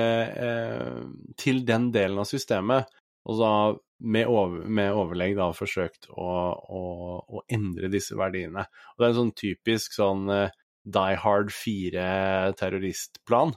[1.36, 2.88] til den delen av systemet.
[3.26, 3.50] Og så
[3.98, 6.82] med, over, med overlegg da forsøkt å, å,
[7.26, 8.64] å, endre disse verdiene.
[8.94, 10.50] Og det er en sånn typisk sånn uh,
[10.86, 13.54] Die Hard 4-terroristplan,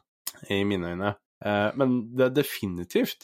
[0.50, 1.12] i mine øyne.
[1.44, 3.22] Uh, men det er definitivt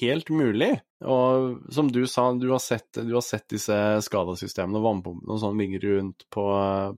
[0.00, 0.80] helt mulig.
[1.06, 5.40] Og som du sa, du har sett, du har sett disse skadesystemene og vannpumpene og
[5.42, 6.44] sånn ligge rundt på,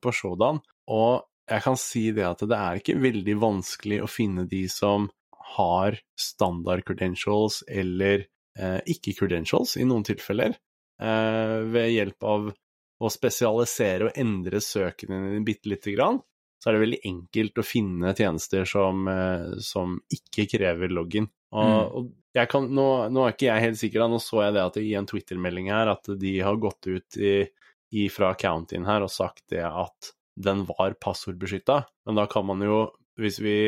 [0.00, 0.58] på showdown.
[0.94, 1.12] Og
[1.48, 5.08] jeg kan si det at det er ikke veldig vanskelig å finne de som
[5.56, 8.26] har standard credentials eller
[8.58, 10.56] Eh, ikke-credentials i noen tilfeller,
[11.00, 12.48] eh, ved hjelp av
[12.98, 16.18] å spesialisere og endre søkene dine bitte lite grann,
[16.58, 21.28] så er det veldig enkelt å finne tjenester som, eh, som ikke krever login.
[21.54, 21.92] Og, mm.
[22.00, 24.64] og jeg kan, nå, nå, er ikke jeg helt sikker, da, nå så jeg det
[24.64, 27.34] at i en Twitter-melding her at de har gått ut i,
[27.94, 32.62] i fra accountien her og sagt det at den var passordbeskytta, men da kan man
[32.62, 33.58] jo, hvis vi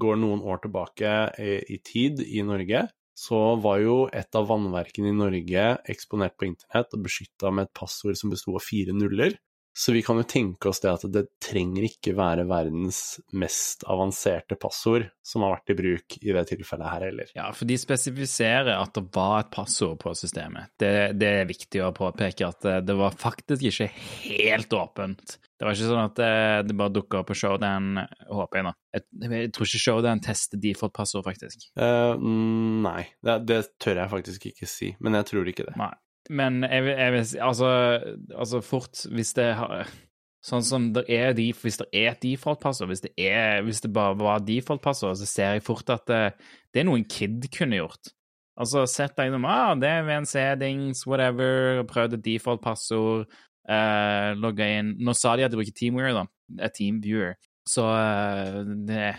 [0.00, 2.86] går noen år tilbake i, i tid i Norge,
[3.18, 7.76] så var jo et av vannverkene i Norge eksponert på internett og beskytta med et
[7.76, 9.36] passord som besto av fire nuller.
[9.72, 14.58] Så vi kan jo tenke oss det at det trenger ikke være verdens mest avanserte
[14.60, 17.30] passord som har vært i bruk i det tilfellet her heller.
[17.36, 20.72] Ja, for de spesifiserer at det var et passord på systemet.
[20.80, 23.88] Det, det er viktig å påpeke at det var faktisk ikke
[24.26, 25.38] helt åpent.
[25.60, 26.34] Det var ikke sånn at det,
[26.70, 28.02] det bare dukka opp på Showdown,
[28.32, 28.70] håper jeg nå.
[28.96, 31.66] Jeg, jeg, tror ikke Showdown tester et passord, faktisk.
[31.76, 35.76] Uh, nei, det, det, tør jeg faktisk ikke si, men jeg tror ikke det.
[35.78, 35.92] Nei.
[36.28, 37.68] Men jeg, jeg vil si altså,
[38.36, 39.88] altså, fort Hvis det har
[40.44, 43.02] Sånn som det er de, Hvis det er et default-passord, hvis,
[43.66, 46.22] hvis, det bare var default-passord, så ser jeg fort at det,
[46.72, 48.14] det, er noe en kid kunne gjort.
[48.60, 53.28] Altså, sett deg noe, ah, det er VNC-dings, whatever, prøvd et default-passord,
[53.68, 56.24] eh, logga inn Nå sa de at de bruker TeamViewer, da.
[56.64, 57.36] Et TeamViewer.
[57.68, 59.12] Så uh, det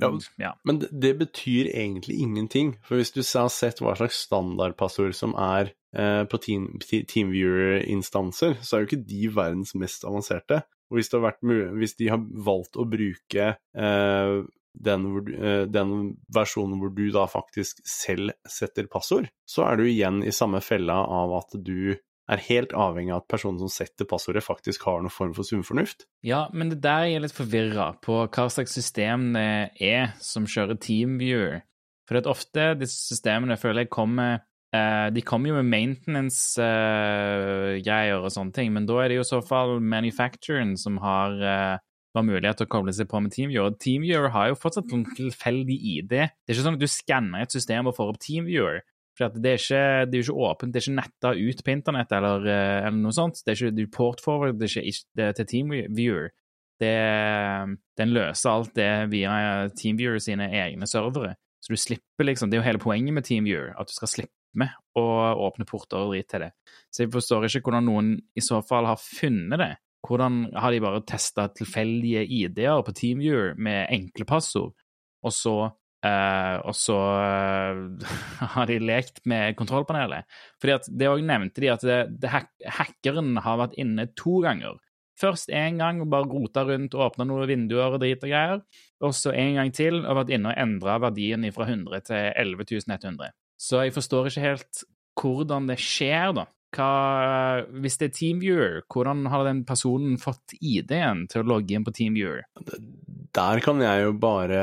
[0.00, 0.52] ja, ja.
[0.64, 2.76] Men det, betyr egentlig ingenting.
[2.86, 8.76] For hvis du har sett hva slags standardpassord som er eh, på team, TeamViewer-instanser, så
[8.76, 10.62] er jo ikke de verdens mest avanserte.
[10.90, 11.40] Og hvis, vært,
[11.78, 14.34] hvis de har valgt å bruke eh,
[14.74, 15.92] den, eh, den,
[16.34, 21.00] versjonen hvor du da faktisk selv setter passord, så er du igjen i samme fella
[21.02, 25.12] av at du er helt avhengig av at personen som setter passordet, faktisk har noen
[25.12, 26.06] form for sunnfornuft.
[26.24, 30.80] Ja, men det der er litt forvirra på hva slags system det er som kjører
[30.80, 31.60] TeamViewer.
[32.08, 34.42] For at ofte disse systemene føler jeg kommer
[34.74, 39.26] eh, De kommer jo med maintenance-greier uh, og sånne ting, men da er det jo
[39.26, 41.76] i så fall manufacturen som har uh,
[42.22, 43.74] mulighet til å koble seg på med TeamViewer.
[43.82, 46.10] TeamViewer har jo fortsatt en tilfeldig ID.
[46.10, 48.84] Det er ikke sånn at du skanner et system og får opp TeamViewer.
[49.14, 51.70] For det er, ikke, det er jo ikke åpent, det er ikke netta ut på
[51.70, 53.44] internett eller, eh, eller noe sånt.
[53.44, 56.32] Det er ikke det er ikke, det er til TeamViewer.
[56.82, 56.94] Det,
[58.00, 59.34] den løser alt det via
[59.78, 61.36] TeamViewer sine egne servere.
[61.62, 64.34] Så du slipper liksom Det er jo hele poenget med TeamViewer, at du skal slippe
[64.98, 65.04] å
[65.48, 66.52] åpne porter og drit til det.
[66.92, 69.72] Så jeg forstår ikke hvordan noen i så fall har funnet det.
[70.04, 74.74] Hvordan har de bare testa tilfeldige ID-er på TeamViewer med enkle passord,
[75.24, 75.56] og så
[76.04, 78.10] Uh, og så uh,
[78.54, 80.28] har de lekt med kontrollpanelet.
[80.60, 84.42] Fordi at det òg nevnte de at det, det hack hackeren har vært inne to
[84.44, 84.76] ganger.
[85.16, 88.60] Først én gang og bare rota rundt og åpna noen vinduer og drit og greier.
[89.00, 93.32] Og så en gang til og vært inne og endra verdien fra 100 til 11.100.
[93.64, 94.84] Så jeg forstår ikke helt
[95.20, 96.48] hvordan det skjer, da.
[96.74, 101.86] Hva, hvis det er TeamViewer, hvordan har den personen fått ID-en til å logge inn
[101.86, 102.42] på TeamViewer?
[103.34, 104.62] Der kan jeg jo bare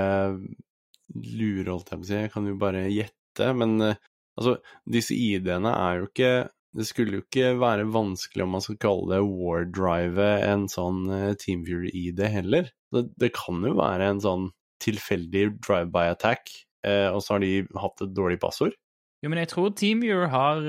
[1.16, 2.18] lure, holdt jeg på å si.
[2.26, 3.48] Jeg kan jo bare gjette.
[3.58, 4.02] Men uh,
[4.40, 4.58] altså,
[4.92, 6.34] disse ID-ene er jo ikke
[6.72, 11.32] Det skulle jo ikke være vanskelig om man skal kalle det wardrive en sånn uh,
[11.40, 12.70] TeamViewer-ID heller.
[12.96, 14.46] Det, det, kan jo være en sånn
[14.84, 16.48] tilfeldig drive-by-attack,
[16.88, 18.74] eh, og så har de hatt et dårlig passord.
[19.22, 20.66] Jo, men jeg tror TeamViewer har,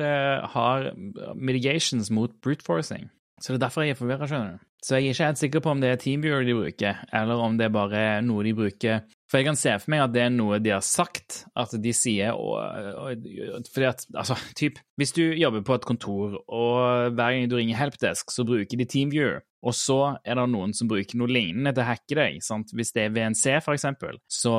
[0.52, 0.90] har
[1.34, 3.08] mitigations mot brute forcing.
[3.42, 4.66] Så det er derfor jeg er forvirra, skjønner du.
[4.82, 7.54] Så jeg er ikke helt sikker på om det er TeamViewer de bruker, eller om
[7.58, 10.32] det er bare noe de bruker For jeg kan se for meg at det er
[10.34, 13.28] noe de har sagt, at de sier og, og,
[13.70, 17.78] Fordi at, altså, typ Hvis du jobber på et kontor, og hver gang du ringer
[17.78, 21.84] helpdesk, så bruker de TeamViewer, og så er det noen som bruker noe lignende til
[21.84, 22.74] å hacke deg, sant?
[22.74, 24.56] Hvis det er VNC, for eksempel, så,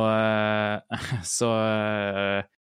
[1.35, 1.51] så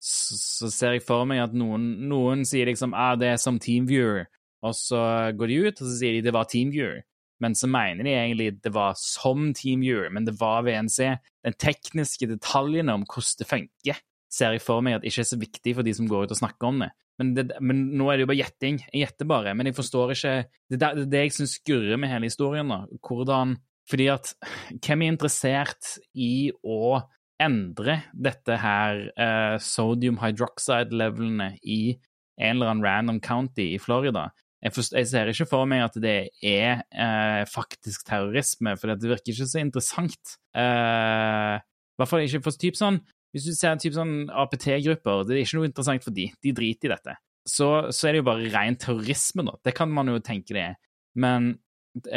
[0.04, 4.26] så ser jeg for meg at noen, noen sier liksom ah, det er som TeamViewer,
[4.64, 5.00] og så
[5.36, 7.02] går de ut og så sier de det var TeamViewer.
[7.42, 11.16] Men så mener de egentlig det var som TeamViewer, men det var VNC.
[11.44, 15.40] Den tekniske detaljene om hvordan det funker, ser jeg for meg at ikke er så
[15.40, 16.90] viktig for de som går ut og snakker om det.
[17.20, 18.80] Men, det, men nå er det jo bare gjetting.
[18.90, 19.52] Jeg gjetter bare.
[19.54, 20.32] Men jeg forstår ikke
[20.72, 22.70] Det er det, det jeg syns skurrer med hele historien.
[22.70, 22.84] da.
[22.98, 23.56] Hvordan
[23.90, 24.32] Fordi at
[24.80, 26.98] hvem er interessert i å
[27.44, 31.96] endre dette her uh, sodium hydroxide-levelene i
[32.40, 34.30] en eller annen random county i Florida?
[34.64, 39.10] jeg, forstår, jeg, ser ikke for meg at det er uh, faktisk terrorisme, for det
[39.10, 40.36] virker ikke så interessant.
[40.56, 43.02] Uh, I hvert fall ikke for typ sånn
[43.34, 46.28] Hvis du ser typ sånn APT-grupper, det er ikke noe interessant for de.
[46.38, 47.16] De driter i dette.
[47.44, 49.56] Så, så, er det jo bare ren terrorisme, da.
[49.66, 50.76] Det kan man jo tenke det er.
[51.18, 51.50] Men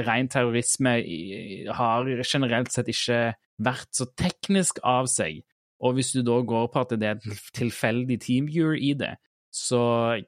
[0.06, 0.94] ren terrorisme
[1.80, 3.20] har generelt sett ikke
[3.64, 5.44] vært så teknisk av seg.
[5.84, 9.16] Og hvis du da går på at det er en tilfeldig teamviewer i det,
[9.54, 9.82] så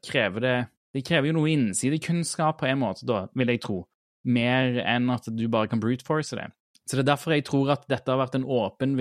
[0.05, 0.57] krever det
[0.95, 3.83] det krever jo noe innsidekunnskap på en måte, da, vil jeg tro,
[4.25, 6.47] mer enn at du bare kan brute force det.
[6.89, 8.95] Så det er derfor jeg tror at dette har vært en åpen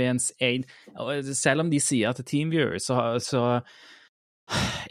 [1.32, 3.44] Selv om de sier at det er TeamViewer, så, så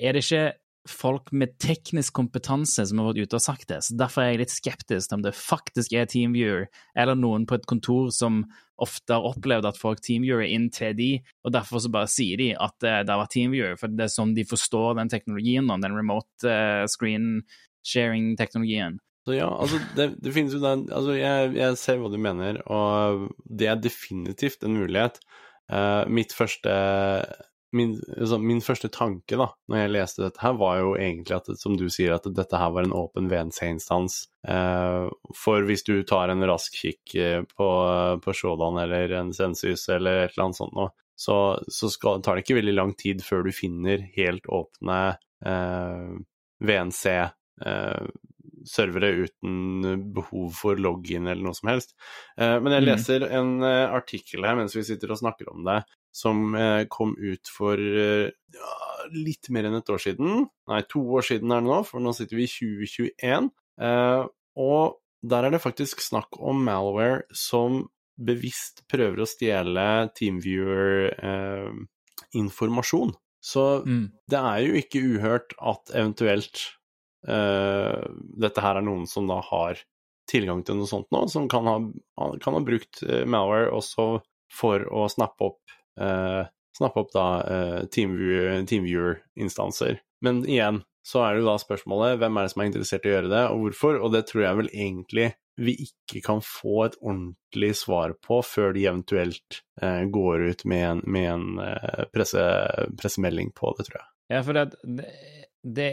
[0.01, 0.47] er det ikke
[0.91, 3.81] folk med teknisk kompetanse som har vært ute og sagt det.
[3.85, 7.67] Så Derfor er jeg litt skeptisk om det faktisk er TeamViewer, eller noen på et
[7.69, 8.43] kontor som
[8.81, 11.09] ofte har opplevd at folk teamviewer inn til de,
[11.45, 14.45] og derfor så bare sier de at det, var teamviewer, for det er sånn de
[14.47, 17.41] forstår den teknologien, den remote uh, screen
[17.87, 18.99] sharing-teknologien.
[19.27, 22.61] Så ja, altså det, det finnes jo den Altså jeg, jeg, ser hva du mener,
[22.71, 25.19] og det er definitivt en mulighet.
[25.67, 26.71] Uh, mitt første
[27.75, 31.49] min, altså, min, første tanke da når jeg leste dette, her var jo egentlig at
[31.59, 34.19] som du sier, at dette her var en åpen VNC-instans.
[34.47, 37.69] Eh, for hvis du tar en rask kikk eh, på,
[38.23, 42.37] på Shodan eller en Sensus eller et eller annet sånt noe, så, så skal, tar
[42.37, 44.99] det ikke veldig lang tid før du finner helt åpne
[45.49, 46.11] eh,
[46.63, 47.05] VNC.
[47.65, 48.07] Eh,
[48.67, 49.55] servere uten
[50.15, 51.89] behov for login eller noe som helst.
[52.37, 52.89] Eh, men jeg Mm.
[52.91, 55.79] leser en eh, artikkel her mens vi sitter og snakker om det,
[56.13, 58.73] som eh, kom ut for eh, ja,
[59.13, 60.47] litt mer enn et år siden.
[60.67, 63.49] Nei, to år siden er det nå, for nå sitter vi i 2021.
[63.79, 64.23] Eh,
[64.57, 67.85] og der er det faktisk snakk om malware som
[68.17, 73.13] bevisst prøver å stjele TeamViewer-informasjon.
[73.41, 74.11] Så Mm.
[74.27, 76.61] det er jo ikke uhørt at eventuelt eh,
[77.27, 79.81] dette her er noen som da har
[80.27, 81.77] tilgang til noe sånt nå, som kan ha,
[82.43, 84.09] kan ha brukt eh, malware også
[84.53, 86.43] for å snappe opp, eh,
[86.77, 90.01] snappe opp da eh, TeamViewer- TeamViewer-instanser.
[90.23, 93.11] Men igjen så er det jo da spørsmålet hvem er det som er interessert i
[93.11, 96.83] å gjøre det, og hvorfor, og det tror jeg vel egentlig vi ikke kan få
[96.85, 102.03] et ordentlig svar på før de eventuelt eh, går ut med en, med en eh,
[102.13, 102.43] presse,
[102.99, 104.11] pressemelding på det, tror jeg.
[104.35, 105.07] Ja, for det,
[105.63, 105.89] det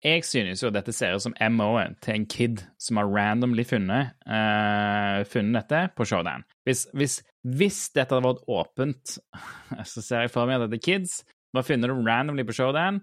[0.00, 4.14] Jeg synes jo dette ser ut som MO-et til en kid som har randomly funnet,
[4.24, 6.46] uh, funnet dette på Showdown.
[6.64, 9.18] Hvis, hvis, hvis dette hadde vært åpent,
[9.92, 13.00] så ser jeg for meg at dette er kids Bare finner du randomly på Showdown.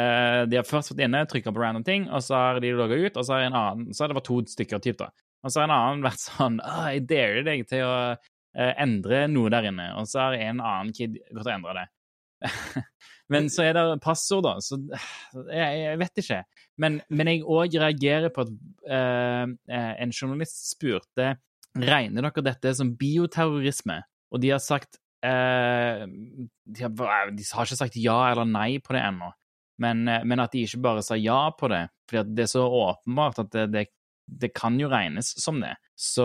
[0.00, 2.96] Uh, de har først vært inne, trykka på random ting, og så har de logga
[2.96, 5.10] ut, og så har en annen Så har det vært to stykker, typ, da.
[5.44, 9.52] Og så har en annen vært sånn jeg darer deg til å uh, endre noe
[9.52, 9.90] der inne.
[10.00, 11.86] Og så har en annen kid gått og endra det.
[13.30, 14.78] Men så er det passord, da, så
[15.54, 16.40] jeg, jeg vet ikke.
[16.82, 18.50] Men, men jeg òg reagerer på at
[18.90, 21.36] eh, en journalist spurte
[21.78, 27.78] regner dere dette som bioterrorisme, og de har sagt uh, de, har, de har ikke
[27.78, 29.30] sagt ja eller nei på det ennå,
[29.82, 33.42] men, men at de ikke bare sa ja på det, fordi det er så åpenbart
[33.44, 33.86] at det, det,
[34.40, 35.74] det kan jo regnes som det.
[35.98, 36.24] Så,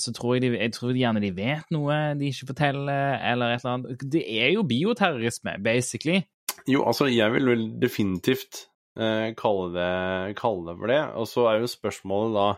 [0.00, 3.62] så tror jeg, de, jeg tror gjerne de vet noe de ikke forteller, eller et
[3.62, 4.08] eller annet.
[4.16, 6.22] Det er jo bioterrorisme, basically.
[6.68, 8.64] Jo, altså, jeg vil vel definitivt
[8.98, 11.02] eh, kalle, det, kalle det for det.
[11.20, 12.48] Og så er jo spørsmålet da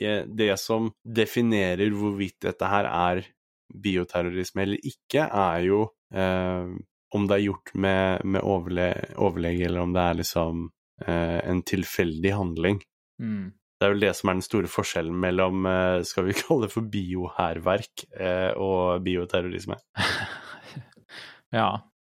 [0.00, 3.24] eh, Det som definerer hvorvidt dette her er
[3.70, 6.70] bioterrorisme eller ikke, er jo eh,
[7.14, 10.68] om det er gjort med, med overle overlege, eller om det er liksom
[11.06, 12.80] eh, en tilfeldig handling.
[13.20, 13.50] Mm.
[13.80, 16.74] Det er vel det som er den store forskjellen mellom, eh, skal vi kalle det
[16.74, 19.78] for biohærverk eh, og bioterrorisme.
[21.60, 21.70] ja.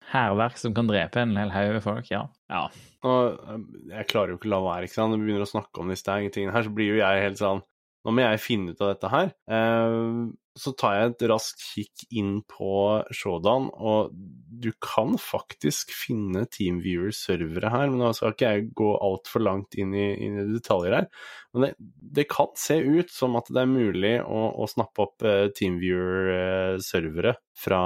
[0.08, 2.22] Hærverk som kan drepe en hel haug med folk, ja.
[2.48, 2.62] ja.
[3.04, 5.12] Og eh, jeg klarer jo ikke å la være, ikke sant.
[5.12, 7.60] Når vi begynner å snakke om disse tingene her, så blir jo jeg helt sånn
[8.08, 9.32] Nå må jeg finne ut av dette her.
[9.52, 12.70] Eh, så tar jeg et raskt kikk inn på
[13.14, 14.14] Showdown, og
[14.58, 19.92] du kan faktisk finne TeamViewer-servere her, men nå skal ikke jeg gå altfor langt inn
[19.92, 21.10] i, inn i detaljer her.
[21.52, 21.70] Men det,
[22.18, 27.36] det kan se ut som at det er mulig å, å snappe opp eh, TeamViewer-servere
[27.60, 27.82] fra,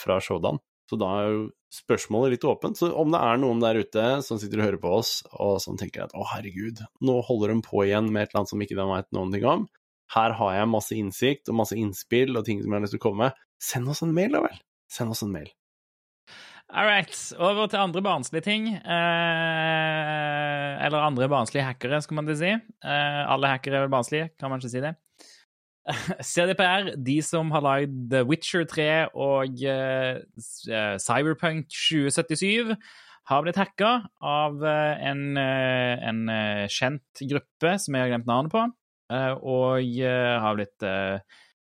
[0.00, 0.64] fra Showdown.
[0.90, 2.78] Så da er jo spørsmålet litt åpent.
[2.78, 5.78] Så om det er noen der ute som sitter og hører på oss, og som
[5.78, 8.78] tenker at å herregud, nå holder de på igjen med et eller annet som ikke
[8.80, 9.68] de vet noen ting om,
[10.16, 13.02] her har jeg masse innsikt og masse innspill og ting som jeg har lyst til
[13.02, 14.58] å komme med, send oss en mail, da vel.
[14.90, 15.52] Send oss en mail.
[16.70, 17.14] All right.
[17.38, 18.66] Over til andre barnslige ting.
[18.74, 22.50] Eh, eller andre barnslige hackere, skal man si.
[22.50, 24.94] Eh, alle hackere er vel barnslige, kan man ikke si det?
[26.32, 30.20] CDPR, de som har lagd The Witcher 3 og uh,
[31.02, 32.74] Cyberpunk 2077,
[33.30, 33.90] har blitt hacka
[34.26, 36.22] av eh, en, en
[36.72, 38.64] kjent gruppe som jeg har glemt navnet på,
[39.46, 40.86] og har blitt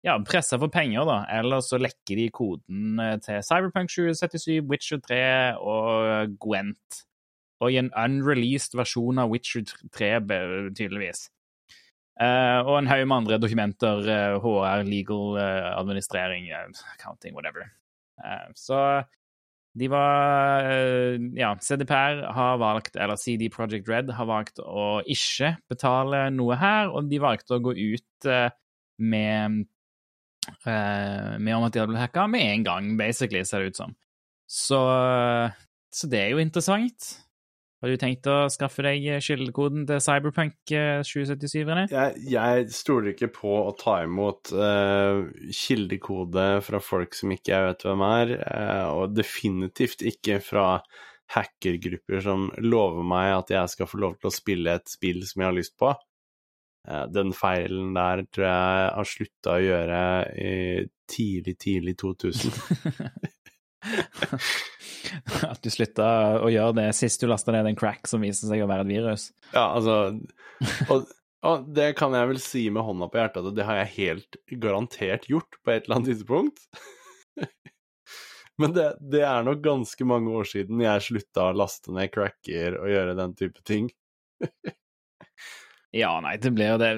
[0.06, 1.16] ja, pressa for penger, da.
[1.40, 5.18] Eller så lekker de koden til Cyberpunk 2077, Witcher 3
[5.58, 7.02] og Gwent.
[7.64, 10.12] Og i en unreleased versjon av Witcher 3,
[10.76, 11.26] tydeligvis.
[12.16, 14.06] Eh, og en haug med andre dokumenter.
[14.08, 17.68] Uh, HR, legal, uh, administrering, eh, accounting, whatever.
[18.24, 19.04] Eh, så
[19.76, 25.56] de var eh, Ja, CDPR har valgt, eller CD Project Red har valgt å ikke
[25.68, 28.48] betale noe her, og de valgte å gå ut eh,
[29.04, 29.66] med
[30.64, 33.82] eh, med om at de hadde blitt hacka med en gang, basically, ser det ut
[33.82, 33.94] som.
[34.48, 34.80] Så,
[35.92, 37.08] så det er jo interessant.
[37.86, 41.84] Har du tenkt å skaffe deg kildekoden til Cyberpunk eh, 2077, René?
[41.86, 45.22] Jeg, jeg stoler ikke på å ta imot uh,
[45.54, 50.66] kildekode fra folk som ikke jeg vet hvem er, uh, og definitivt ikke fra
[51.36, 55.44] hackergrupper som lover meg at jeg skal få lov til å spille et spill som
[55.44, 55.94] jeg har lyst på.
[56.90, 60.02] Eh, den feilen der tror jeg har slutta å gjøre
[60.42, 60.52] i
[61.10, 62.50] tidlig, tidlig 2000.
[65.52, 66.06] At du slutta
[66.42, 68.92] å gjøre det sist du lasta ned en crack som viste seg å være et
[68.94, 69.28] virus?
[69.52, 70.16] Ja, altså
[70.92, 71.06] og,
[71.46, 74.40] og det kan jeg vel si med hånda på hjertet at det har jeg helt
[74.62, 76.66] garantert gjort på et eller annet tidspunkt.
[78.60, 82.78] Men det, det er nok ganske mange år siden jeg slutta å laste ned cracker
[82.80, 83.90] og gjøre den type ting.
[85.96, 86.90] Ja, nei, det blir jo det,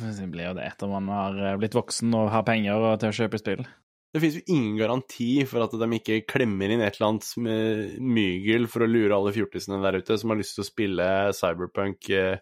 [0.00, 3.16] det blir jo det etter man har blitt voksen og har penger og til å
[3.18, 3.64] kjøpe spill.
[4.16, 7.96] Det finnes jo ingen garanti for at de ikke klemmer inn et eller annet med
[8.00, 12.08] mygel for å lure alle fjortisene der ute som har lyst til å spille Cyberpunk
[12.16, 12.38] eh,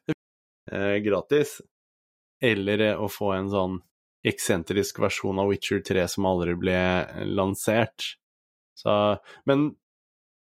[0.70, 1.56] eh, gratis.
[2.38, 3.74] Eller eh, å få en sånn
[4.22, 6.78] eksentrisk versjon av Witcher 3 som aldri ble
[7.34, 8.12] lansert.
[8.78, 8.94] Så,
[9.50, 9.72] men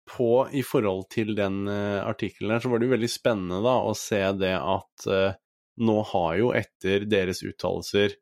[0.09, 3.77] på, i forhold til den uh, artikkelen her, så var det jo veldig spennende da
[3.85, 5.37] å se det at uh,
[5.85, 8.17] nå har jo etter deres uttalelser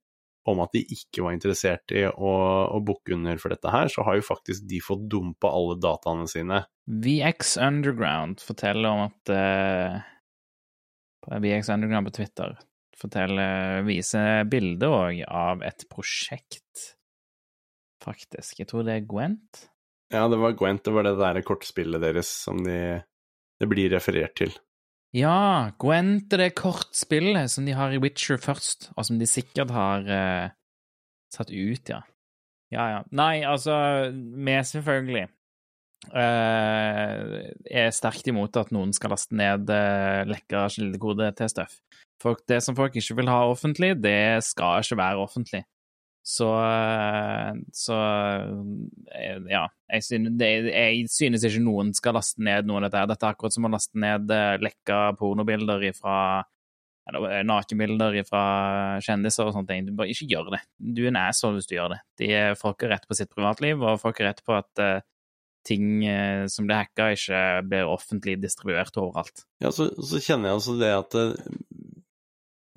[0.48, 2.32] om at de ikke var interessert i å,
[2.72, 6.28] å booke under for dette her, så har jo faktisk de fått dumpa alle dataene
[6.32, 6.64] sine.
[6.90, 10.00] VX Underground forteller om at uh,
[11.44, 12.56] VX Underground på Twitter
[13.00, 16.96] forteller, viser bilder òg av et prosjekt,
[18.04, 18.60] faktisk.
[18.60, 19.68] Jeg tror det er Gwent.
[20.12, 23.00] Ja, det var Gwent, det var det der kortspillet deres som de,
[23.62, 24.52] det blir referert til.
[25.16, 29.72] Ja, Gwent er det kortspillet som de har i Witcher først, og som de sikkert
[29.74, 30.51] har uh,
[31.34, 32.03] satt ut, ja.
[32.70, 32.99] Ja, ja.
[33.18, 33.74] Nei, altså,
[34.14, 35.26] vi selvfølgelig
[36.14, 37.39] uh,
[37.74, 41.80] er sterkt imot at noen skal laste ned uh, lekka kildekode til Støff.
[42.45, 45.64] Det som folk ikke vil ha offentlig, det skal ikke være offentlig.
[46.26, 46.48] Så,
[47.74, 47.98] så
[49.50, 49.66] ja.
[49.90, 53.08] Jeg synes, jeg synes, ikke noen skal laste ned noe av dette.
[53.14, 56.18] Dette er akkurat som å laste ned eh, lekka pornobilder fra
[57.10, 58.44] eh, nakenbilder fra
[59.06, 59.88] kjendiser og sånne ting.
[59.88, 60.62] Du bare ikke gjør det.
[60.78, 62.02] Du er en asshole hvis du gjør det.
[62.22, 65.02] De, folk har rett på sitt privatliv, og folk har rett på at uh,
[65.66, 67.42] ting uh, som blir hacka, ikke
[67.72, 69.48] blir offentlig distribuert overalt.
[69.64, 71.58] Ja, så, så kjenner jeg altså det at uh,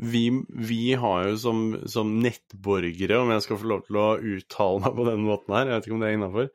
[0.03, 4.83] vi, vi, har jo som, som, nettborgere, om jeg skal få lov til å uttale
[4.83, 6.49] meg på denne måten her, jeg vet ikke om det er innafor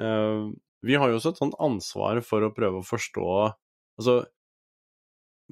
[0.00, 0.40] uh,
[0.84, 3.28] Vi har jo også et sånt ansvar for å prøve å forstå
[4.00, 4.18] altså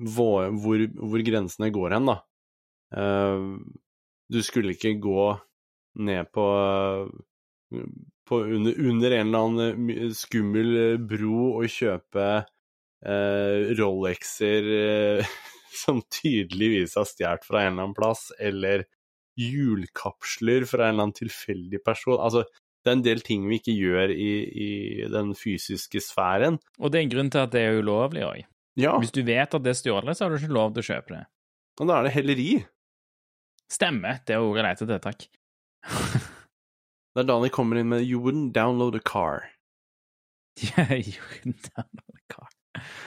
[0.02, 2.18] hvor, hvor, hvor grensene går hen, da.
[2.92, 3.60] Uh,
[4.32, 5.26] du skulle ikke gå
[6.04, 6.46] ned på,
[8.28, 14.68] på under, under, en eller annen skummel bro og kjøpe uh, Rolexer
[15.84, 18.86] som tydeligvis er stjålet fra en eller annen plass, eller
[19.40, 22.20] hjulkapsler fra en eller annen tilfeldig person.
[22.20, 22.44] Altså,
[22.82, 24.32] det er en del ting vi ikke gjør i,
[24.66, 24.70] i
[25.10, 26.58] den fysiske sfæren.
[26.80, 28.42] Og det er en grunn til at det er ulovlig òg.
[28.80, 28.96] Ja.
[28.98, 31.14] Hvis du vet at det er stjålet, så har du ikke lov til å kjøpe
[31.14, 31.24] det.
[31.80, 32.50] Og da er det helleri.
[33.72, 35.28] Stemmer, det er ordet jeg leter etter, takk.
[37.12, 39.48] det er da de kommer inn med 'You wouldn't download a car'.
[40.62, 42.11] Yeah, you wouldn't download.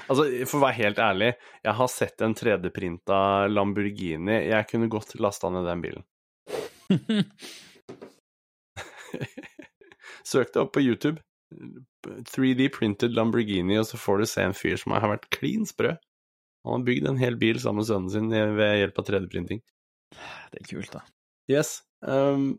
[0.09, 1.32] Altså, For å være helt ærlig,
[1.66, 4.38] jeg har sett en 3D-printa Lamborghini.
[4.51, 6.03] Jeg kunne godt lasta ned den bilen.
[10.26, 11.20] Søk det opp på YouTube.
[12.05, 15.95] 3D printed Lamborghini, og så får du se en fyr som har vært klin sprø.
[16.66, 19.61] Han har bygd en hel bil sammen med sønnen sin ved hjelp av 3D-printing.
[20.51, 21.01] Det er kult, da.
[21.51, 21.70] Yes.
[22.01, 22.55] Um,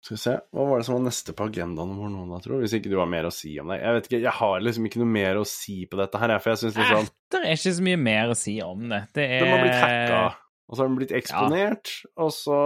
[0.00, 2.56] skal vi se, hva var det som var neste på agendaen vår nå, da, tror
[2.56, 2.64] du?
[2.64, 3.80] Hvis ikke du har mer å si om det.
[3.82, 6.54] Jeg vet ikke, jeg har liksom ikke noe mer å si på dette her, for
[6.54, 9.00] jeg syns liksom eh, Det er ikke så mye mer å si om det.
[9.18, 10.22] Det er De har blitt hacka,
[10.70, 12.12] og så har de blitt eksponert, ja.
[12.24, 12.62] og så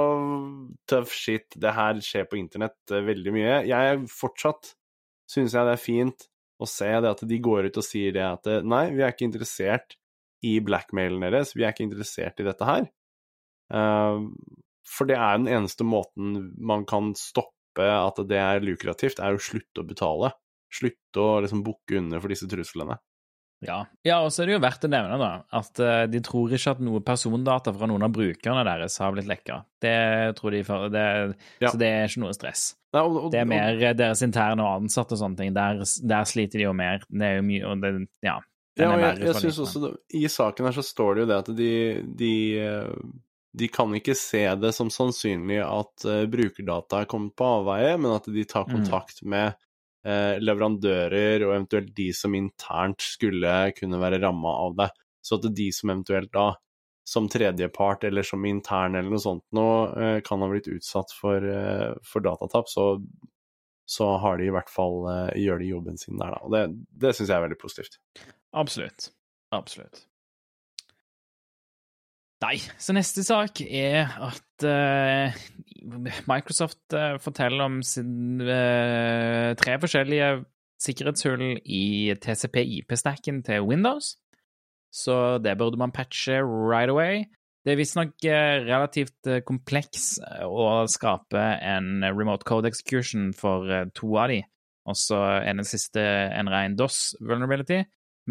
[0.93, 1.59] Tough shit.
[1.59, 3.59] Det her skjer på internett eh, veldig mye.
[3.66, 4.74] Jeg fortsatt
[5.35, 6.28] syns jeg det er fint
[6.62, 9.11] å se det at de går ut og sier det at eh, nei, vi er
[9.11, 9.99] ikke interessert
[10.45, 12.87] i blackmailen deres, vi er ikke interessert i dette her.
[13.72, 14.28] Uh,
[14.89, 17.53] for det er den eneste måten man kan stoppe
[17.85, 20.30] at det er lukrativt, er å slutte å betale.
[20.74, 22.99] Slutte å liksom bukke under for disse truslene.
[23.64, 23.78] Ja.
[24.05, 26.74] ja, og så er det jo verdt å nevne da, at uh, de tror ikke
[26.74, 29.62] at noe persondata fra noen av brukerne deres har blitt lekka.
[29.80, 29.95] Det
[30.39, 31.05] tror de for, det,
[31.62, 31.70] ja.
[31.70, 32.66] Så det er ikke noe stress.
[32.95, 35.55] Nei, og, og, det er mer og, deres interne og ansatte og sånne ting.
[35.57, 37.07] Der, der, sliter de jo mer.
[37.09, 37.95] Det er jo mye og det,
[38.26, 38.37] Ja.
[38.80, 41.72] ja jeg, jeg synes også, I saken her så står det jo det at de,
[42.20, 43.14] de uh,
[43.55, 48.16] de kan ikke se det som sannsynlig at uh, brukerdata er kommet på avveie, men
[48.16, 48.72] at de tar mm.
[48.74, 49.55] kontakt med
[50.07, 54.88] uh, leverandører og eventuelt de som internt skulle kunne være ramma av det.
[55.24, 56.48] Så at de som eventuelt da,
[57.07, 61.46] som tredjepart eller som intern eller noe sånt nå, uh, kan ha blitt utsatt for,
[62.02, 62.88] for datatap, så,
[63.86, 65.05] så, har de i hvert fall
[65.38, 66.42] gjør de jobben sin der, da.
[66.42, 66.64] Og det,
[67.07, 68.00] det syns jeg er veldig positivt.
[68.50, 69.12] Absolutt.
[69.55, 70.09] Absolutt.
[72.45, 75.45] Nei, så neste sak er at uh,
[76.28, 80.42] Microsoft uh, forteller om sin, uh, tre forskjellige
[80.84, 84.18] sikkerhetshull i TCP-IP-stacken til Windows.
[84.92, 87.24] Så det burde man patche right away.
[87.64, 88.26] Det er visstnok
[88.68, 94.42] relativt kompleks å skape en remote code execution for to av de.
[94.84, 97.80] Og så er den siste en ren DOS vulnerability.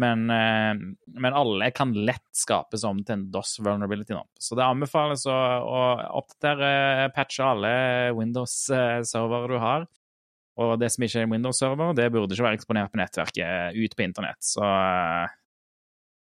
[0.00, 0.72] Men, eh,
[1.06, 4.24] men alle kan lett skapes om til en DOS vulnerability nå.
[4.40, 5.82] Så det anbefales å, å
[6.22, 7.74] oppdatere, patche alle
[8.18, 9.86] Windows-servere du har.
[10.62, 13.96] Og det som ikke er en Windows-server, det burde ikke være eksponert på nettverket ut
[13.96, 14.38] på internett.
[14.42, 14.66] Så,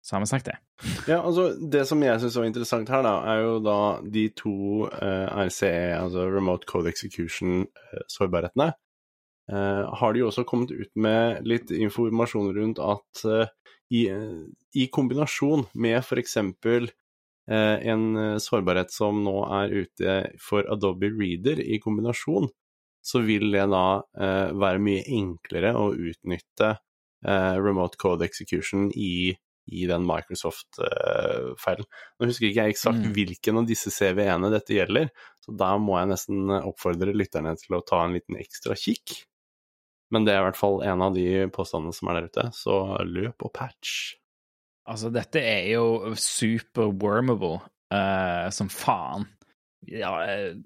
[0.04, 0.58] så har vi sagt det.
[1.10, 4.54] Ja, altså Det som jeg syns var interessant her, da, er jo da de to
[4.88, 8.70] uh, RCE, altså Remote Code Execution-sårbarhetene.
[9.50, 13.48] Uh, har de også kommet ut med litt informasjon rundt at uh,
[13.90, 14.04] i,
[14.78, 16.36] i, kombinasjon med f.eks.
[16.38, 16.86] Uh,
[17.50, 18.04] en
[18.38, 22.46] sårbarhet som nå er ute for Adobe Reader, i kombinasjon,
[23.02, 24.02] så vil det da
[24.60, 26.74] være mye enklere å utnytte
[27.24, 29.32] remote code execution i
[29.70, 31.86] i den Microsoft-feilen.
[32.18, 33.12] Nå husker ikke jeg eksakt mm.
[33.14, 35.10] hvilken av disse CVE-ene dette gjelder,
[35.44, 39.14] så da må jeg nesten oppfordre lytterne til å ta en liten ekstra kikk.
[40.10, 42.78] Men det er i hvert fall en av de påstandene som er der ute, så
[43.06, 44.16] løp og patch.
[44.90, 47.60] Altså, dette er jo super wormable
[47.94, 49.28] uh, som faen
[49.88, 50.56] ja, eh,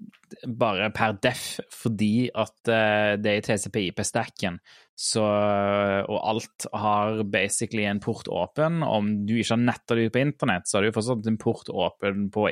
[0.47, 4.57] bare per def, fordi at uh, det er i TCPIP-stacken,
[4.95, 8.83] så og alt har basically en port åpen.
[8.83, 11.39] Om du ikke har netta det ut på internett, så har du jo fortsatt en
[11.41, 12.47] port åpen på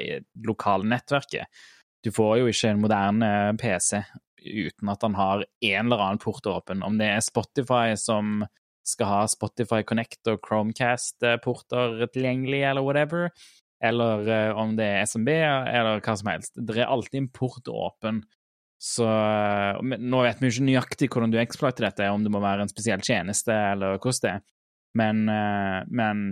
[0.48, 1.64] lokalnettverket.
[2.04, 4.02] Du får jo ikke en moderne PC
[4.44, 6.84] uten at han har en eller annen port åpen.
[6.86, 8.44] Om det er Spotify som
[8.84, 13.30] skal ha Spotify Connect og Chromecast-porter tilgjengelig, eller whatever,
[13.84, 16.56] eller uh, om det er SMB, eller hva som helst.
[16.60, 18.24] Det er alltid en port åpen.
[18.84, 22.68] Så uh, Nå vet vi ikke nøyaktig hvordan du exploiter dette, om det må være
[22.68, 24.44] en spesiell tjeneste, eller hvordan det er,
[25.00, 26.26] men, uh, men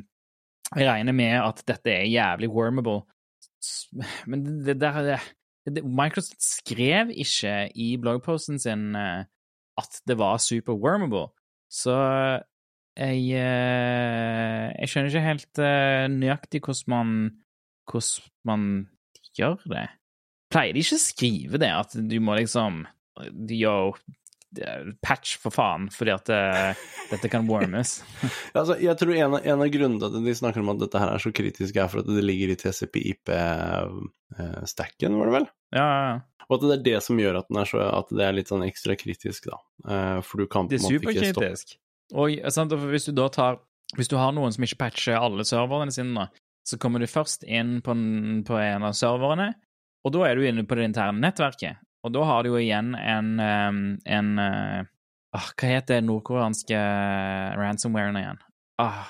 [0.76, 3.02] jeg regner med at dette er jævlig wormable.
[4.32, 5.18] Men det, det, det,
[5.70, 11.30] Microsoft skrev ikke i bloggposten sin at det var super wormable,
[11.72, 11.96] så
[12.98, 15.62] jeg, jeg skjønner ikke helt
[16.18, 17.14] nøyaktig hvordan man
[17.92, 18.66] hvordan man
[19.38, 19.88] gjør det.
[20.52, 22.86] Pleier de ikke å skrive det, at du må liksom
[23.52, 23.92] Yo,
[25.06, 26.74] patch, for faen, fordi at uh,
[27.12, 27.90] dette kan warmes.
[28.58, 31.02] altså, jeg tror en av, en av, grunnene til at de snakker om at dette
[31.02, 35.48] her er så kritisk, er for at det ligger i TCP-IP-stacken, var det vel?
[35.78, 36.16] Ja, ja, ja.
[36.52, 38.68] Og at det er det som gjør at, er så, at det er litt sånn
[38.68, 39.58] ekstra kritisk, da.
[39.88, 41.68] Uh, for du kan på en måte ikke stoppe Det er superkritisk.
[42.12, 43.64] Og sant, hvis du da tar
[43.96, 46.28] Hvis du har noen som ikke patcher alle serverne sine, da,
[46.68, 49.52] så kommer du først inn på en, på en av serverne,
[50.06, 51.82] og da er du inne på det interne nettverket.
[52.06, 54.88] Og da har du jo igjen en, en uh,
[55.32, 56.80] Hva heter det nordkoreanske
[57.60, 58.42] ransomwaren igjen?
[58.82, 59.06] Ah,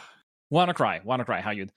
[0.53, 0.99] WannaCry.
[1.07, 1.71] WannaCry, herregud.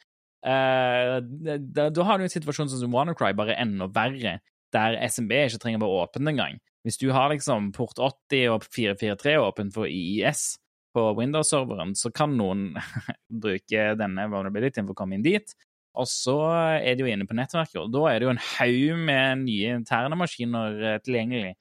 [0.44, 4.40] Uh, da, da, har du en situasjon som WannaCry, bare enda verre,
[4.74, 6.58] der SMB ikke trenger å være åpen engang.
[6.84, 10.58] Hvis du har liksom port 80 og 443 åpen for IIS,
[10.94, 12.68] på Windows-serveren, så kan noen
[13.44, 15.56] bruke denne vulnerabilityen for å komme inn dit.
[15.94, 16.36] Og så
[16.80, 19.76] er de jo inne på nettverket, og da er det jo en haug med nye
[19.78, 21.54] interne maskiner eh, tilgjengelig.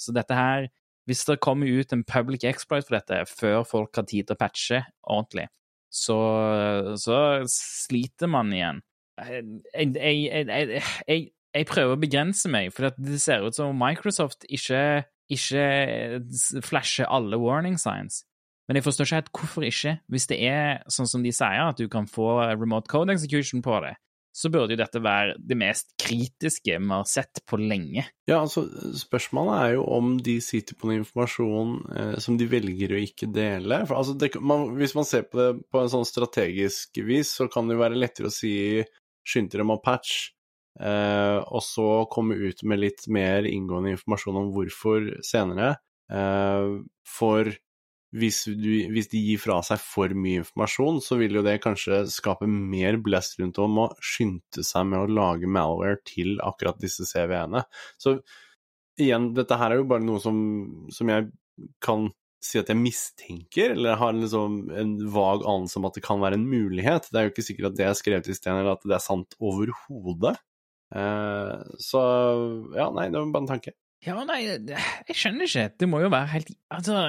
[0.00, 0.70] Så dette her
[1.08, 4.38] Hvis det kommer ut en public exploit for dette før folk har tid til å
[4.38, 5.48] patche ordentlig,
[5.90, 6.18] så,
[6.94, 7.16] så
[7.50, 8.78] sliter man igjen.
[9.18, 11.24] Jeg, jeg, jeg,
[11.56, 15.64] jeg, prøver å begrense meg, for det ser ut som Microsoft ikke, ikke
[16.68, 18.22] flasher alle warning signs.
[18.70, 19.92] Men jeg forstår ikke helt hvorfor ikke.
[20.14, 23.80] Hvis det er sånn som de sier, at du kan få remote code execution på
[23.82, 23.96] det,
[24.30, 28.04] så burde jo dette være det mest kritiske vi har sett på lenge.
[28.30, 28.62] Ja, altså,
[28.94, 33.26] spørsmålet er jo om de sitter på noe informasjon eh, som de velger å ikke
[33.34, 33.80] dele.
[33.88, 37.48] For, altså, det, man, hvis man ser på det på en sånn strategisk vis, så
[37.50, 38.52] kan det jo være lettere å si
[39.26, 40.30] skynd dere med patch,
[40.78, 45.74] eh, og så komme ut med litt mer inngående informasjon om hvorfor senere.
[46.06, 46.78] Eh,
[47.18, 47.50] for
[48.10, 52.02] hvis, du, hvis, de gir fra seg for mye informasjon, så vil jo det kanskje
[52.10, 57.06] skape mer blest rundt om å skynde seg med å lage malware til akkurat disse
[57.06, 57.62] CV-ene.
[58.02, 58.18] Så
[59.00, 60.40] igjen, dette her er jo bare noe som,
[60.92, 61.30] som jeg
[61.84, 62.08] kan
[62.40, 66.38] si at jeg mistenker, eller har liksom en vag anelse om at det kan være
[66.40, 67.10] en mulighet.
[67.12, 69.04] Det er jo ikke sikkert at det er skrevet i sten, eller at det er
[69.04, 70.38] sant overhodet.
[70.90, 71.52] Eh,
[71.84, 72.00] så
[72.74, 73.76] ja, nei, det var bare en tanke.
[74.06, 75.68] Ja, nei, jeg skjønner ikke.
[75.78, 77.02] Det må jo være helt Altså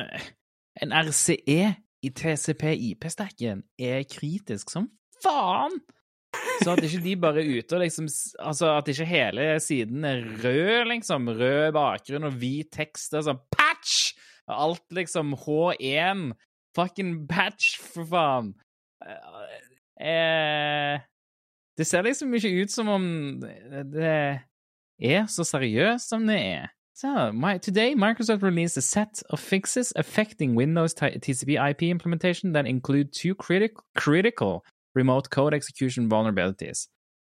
[0.80, 1.62] en RCE
[2.02, 4.88] i TCP-IP-stacken er kritisk som
[5.24, 5.82] faen!
[6.62, 8.06] Så at ikke de bare er ute og liksom
[8.40, 11.28] Altså, at ikke hele siden er rød, liksom.
[11.28, 13.14] Rød bakgrunn og hvit tekst.
[13.14, 14.14] Er sånn patch!
[14.52, 16.32] Alt liksom H1.
[16.78, 18.54] Fucking patch, for faen.
[20.00, 21.02] Eh,
[21.78, 23.04] det ser liksom ikke ut som om
[23.42, 24.14] det
[25.02, 26.72] er så seriøst som det er.
[26.94, 32.68] So, my, today, Microsoft released a set of fixes affecting Windows TCP IP implementation that
[32.68, 34.64] include two critic- critical
[34.94, 36.88] remote code execution vulnerabilities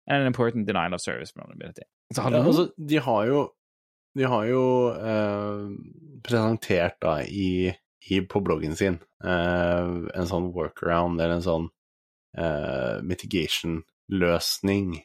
[0.07, 1.83] and an important denial of service vulnerability.
[2.15, 3.53] Så Ja, altså, de har jo,
[4.15, 5.69] de har jo eh,
[6.23, 7.73] presentert da i,
[8.11, 11.69] i, på bloggen sin eh, en sånn workaround eller en sånn
[12.37, 15.05] eh, mitigation-løsning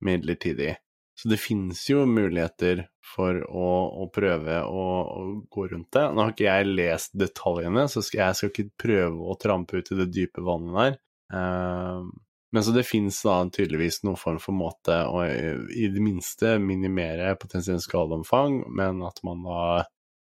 [0.00, 0.78] midlertidig.
[1.18, 3.70] Så det finnes jo muligheter for å,
[4.04, 6.04] å prøve å, å, gå rundt det.
[6.14, 9.90] Nå har ikke jeg lest detaljene, så skal, jeg skal ikke prøve å trampe ut
[9.90, 10.98] i det dype vannet der.
[11.34, 12.06] Uh,
[12.54, 17.34] men så det finnes da tydeligvis noen form for måte å i det minste minimere
[17.40, 19.62] potensielt skadeomfang, men at man da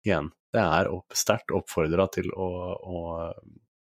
[0.05, 2.99] igjen det er opp, sterkt oppfordra til å, å,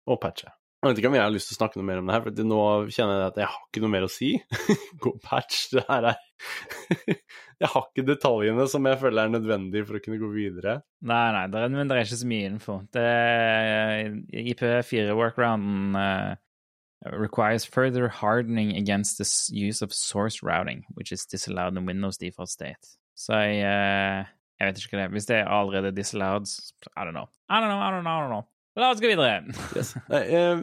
[0.06, 0.52] å, patche.
[0.80, 2.22] Jeg vet ikke om jeg har lyst til å snakke noe mer om det her,
[2.24, 4.30] for nå kjenner jeg at jeg har ikke noe mer å si.
[5.04, 6.20] Gå patch, det her er
[7.60, 10.78] Jeg har ikke detaljene som jeg føler er nødvendig for å kunne gå videre.
[11.04, 12.76] Nei, nei, det er, men det er ikke så mye info.
[12.96, 16.32] Det er IP4-workrounden uh,
[17.12, 22.48] requires further hardening against the use of source routing, which is disallowed in Windows default
[22.48, 22.96] state.
[23.12, 24.24] Så jeg uh,
[24.60, 25.12] Jeg vet ikke hva det er.
[25.12, 26.48] Hvis det er allerede disallowed,
[26.96, 27.28] I don't know.
[27.48, 28.44] I don't know, I don't know, I don't know.
[28.80, 29.42] La oss gå videre.
[29.76, 29.92] yes.
[30.08, 30.62] jeg,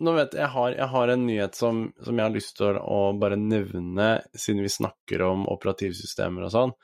[0.00, 2.78] nå vet jeg, jeg har, jeg har en nyhet som, som, jeg har lyst til
[2.80, 6.76] å bare nevne, siden vi snakker om operativsystemer og sånn.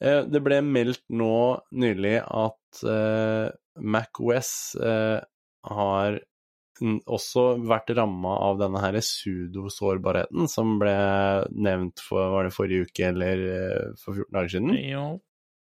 [0.00, 1.34] Eh, det ble meldt nå
[1.80, 3.48] nylig at eh,
[3.80, 4.52] MacOS
[4.82, 5.18] eh,
[5.74, 6.20] har
[6.82, 10.94] også vært ramma av denne her sudosårbarheten som ble
[11.54, 14.74] nevnt for var det forrige uke eller eh, for 14 dager siden.
[14.90, 15.06] Jo.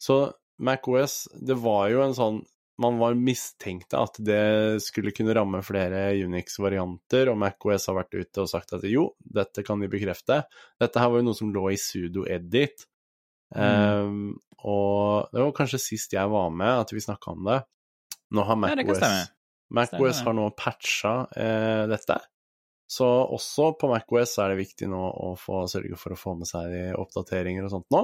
[0.01, 0.19] Så
[0.57, 2.41] MacOS, det var jo en sånn
[2.81, 8.43] Man var mistenkte at det skulle kunne ramme flere Unix-varianter, og MacOS har vært ute
[8.43, 10.43] og sagt at jo, dette kan de bekrefte.
[10.77, 12.85] Dette her var jo noe som lå i sudo-edit.
[13.55, 13.63] Mm.
[13.63, 14.21] Um,
[14.67, 17.59] og det var kanskje sist jeg var med at vi snakka om det.
[18.35, 19.11] Nå har MacOS ja,
[19.73, 22.17] MacOS har nå patcha eh, dette.
[22.87, 26.47] Så også på MacOS er det viktig nå å få sørge for å få med
[26.49, 28.03] seg oppdateringer og sånt nå.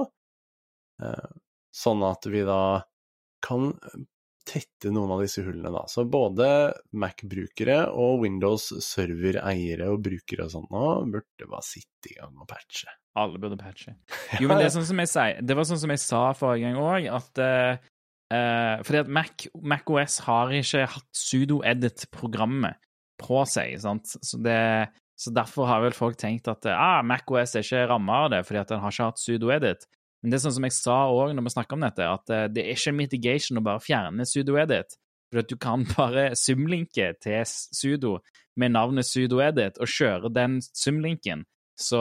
[1.04, 1.30] Eh,
[1.74, 2.64] sånn at vi da
[3.44, 3.72] kan
[4.44, 5.84] tette noen av disse hullene, da.
[5.90, 6.46] Så både
[7.00, 12.48] Mac-brukere og Windows server-eiere og brukere og sånn nå burde bare sitte i gang og
[12.50, 12.92] patche.
[13.20, 13.96] Alle burde patche.
[14.40, 16.66] Jo, men det, er sånn som jeg sier, det var sånn som jeg sa forrige
[16.66, 17.92] gang òg, at uh,
[18.84, 22.80] Fordi at Mac, Mac, OS har ikke hatt sudo-edit-programmet
[23.20, 24.10] på seg, sant.
[24.10, 24.58] Så, det,
[25.14, 28.42] så derfor har vel folk tenkt at ah, Mac OS er ikke ramma av det,
[28.48, 29.86] fordi at den har ikke hatt sudo-edit.
[30.24, 32.46] Men det er sånn som jeg sa òg når vi snakker om dette, at eh,
[32.48, 34.96] det er ikke mitigation å bare fjerne sudo-edit.
[35.28, 38.14] For at du kan bare sumlinke til sudo
[38.56, 41.42] med navnet sudo-edit og kjøre den sumlinken,
[41.76, 42.00] så,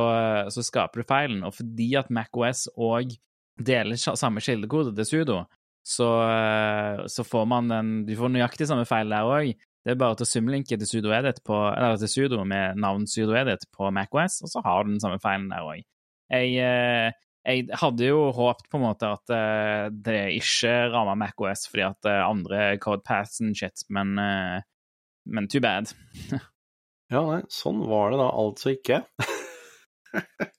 [0.53, 1.41] så, skaper du feilen.
[1.43, 3.11] Og fordi at MacOS òg
[3.59, 5.41] deler samme kildekode til sudo,
[5.83, 9.51] så, eh, så, får man den Du får nøyaktig samme feil der òg.
[9.83, 13.67] Det er bare til å sumlinke til sudo-edit på, eller til sudo med navn sudo-edit
[13.75, 15.83] på MacOS, og så har du den samme feilen der òg.
[16.31, 17.11] Jeg, eh,
[17.43, 22.07] jeg hadde jo håpet på en måte at uh, det ikke ramma MacOS fordi at
[22.07, 24.61] uh, andre codepaths and shit, men, uh,
[25.25, 25.91] men too bad.
[27.13, 29.01] ja, nei, sånn var det da altså ikke.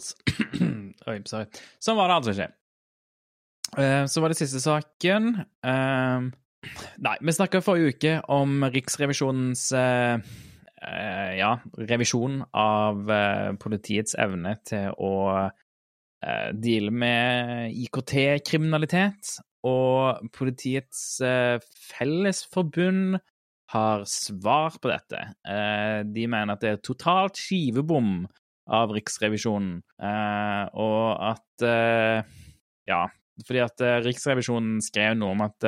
[1.10, 1.48] Oi, sorry.
[1.82, 2.50] Sånn var det altså ikke.
[4.10, 5.28] så var det siste saken.
[7.06, 9.64] nei, vi snakka forrige uke om Riksrevisjonens
[11.40, 11.50] ja,
[11.90, 13.12] revisjon av
[13.62, 15.12] politiets evne til å
[16.24, 21.60] eh, dealer med IKT-kriminalitet, og Politiets uh,
[21.90, 23.18] Fellesforbund
[23.74, 25.20] har svar på dette.
[25.44, 28.24] Uh, de mener at det er totalt skivebom
[28.70, 29.80] av Riksrevisjonen,
[30.78, 31.64] og at
[32.86, 33.00] Ja,
[33.42, 35.66] fordi at Riksrevisjonen skrev noe om at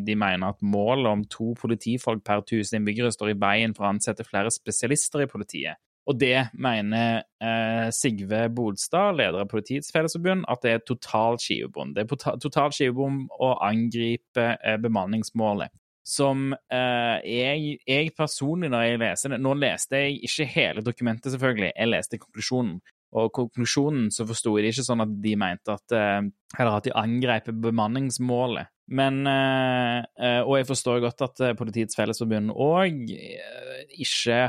[0.00, 3.90] de mener at målet om to politifolk per tusen innbyggere står i veien for å
[3.92, 5.76] ansette flere spesialister i politiet.
[6.06, 11.96] Og det mener eh, Sigve Bolstad, leder av Politiets Fellesforbund, at det er totalt skivebom.
[11.96, 15.74] Det er totalt skivebom å angripe eh, bemanningsmålet.
[16.06, 21.32] Som eh, jeg, jeg, personlig, når jeg leser det Nå leste jeg ikke hele dokumentet,
[21.34, 22.76] selvfølgelig, jeg leste konklusjonen.
[23.16, 26.22] Og konklusjonen så forsto jeg det ikke sånn at de mente at eh,
[26.60, 28.70] Eller at de angrep bemanningsmålet.
[28.94, 34.40] Men eh, eh, Og jeg forstår godt at Politiets Fellesforbund òg ikke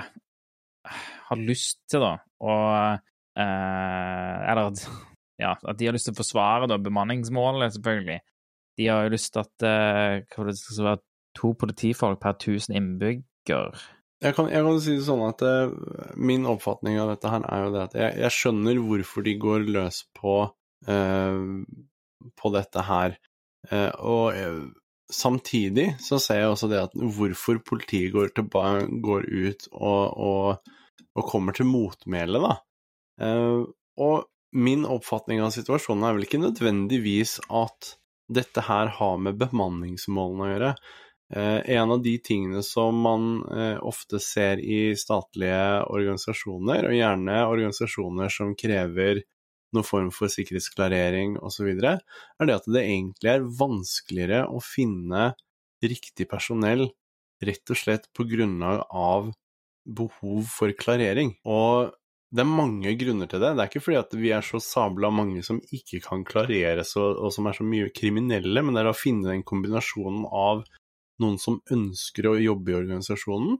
[1.29, 2.55] har lyst til, da, å
[3.37, 4.71] eh, Eller
[5.37, 8.19] ja, at de har lyst til å forsvare da, bemanningsmålet, selvfølgelig.
[8.77, 11.03] De har jo lyst til at eh, det skal være
[11.37, 13.75] to politifolk per tusen innbygger.
[14.23, 15.75] Jeg kan, jeg kan, si det sånn at eh,
[16.17, 19.67] min oppfatning av dette her er jo det at jeg, jeg skjønner hvorfor de går
[19.75, 20.39] løs på
[20.89, 21.43] uh,
[22.35, 23.17] på dette her.
[23.71, 24.59] Eh, og eh,
[25.11, 28.49] samtidig så ser jeg også det at hvorfor politiet går, til,
[29.03, 30.73] går ut og, og,
[31.17, 32.55] og kommer til motmæle, da.
[33.21, 33.63] Eh,
[33.97, 34.27] og
[34.57, 37.95] min oppfatning av situasjonen er vel ikke nødvendigvis at
[38.27, 40.71] dette her har med bemanningsmålene å gjøre.
[41.35, 47.41] Eh, en av de tingene som man eh, ofte ser i statlige organisasjoner, og gjerne
[47.47, 49.23] organisasjoner som krever
[49.75, 51.99] noen form for sikkerhetsklarering osv., er
[52.47, 55.33] det at det egentlig er vanskeligere å finne
[55.83, 56.87] riktig personell
[57.43, 59.29] rett og slett på grunnlag av
[59.87, 61.35] behov for klarering.
[61.47, 61.93] Og
[62.27, 63.53] det er mange grunner til det.
[63.55, 67.21] Det er ikke fordi at vi er så sabla mange som ikke kan klareres og,
[67.23, 70.65] og som er så mye kriminelle, men det er å finne den kombinasjonen av
[71.23, 73.55] noen som ønsker å jobbe i organisasjonen,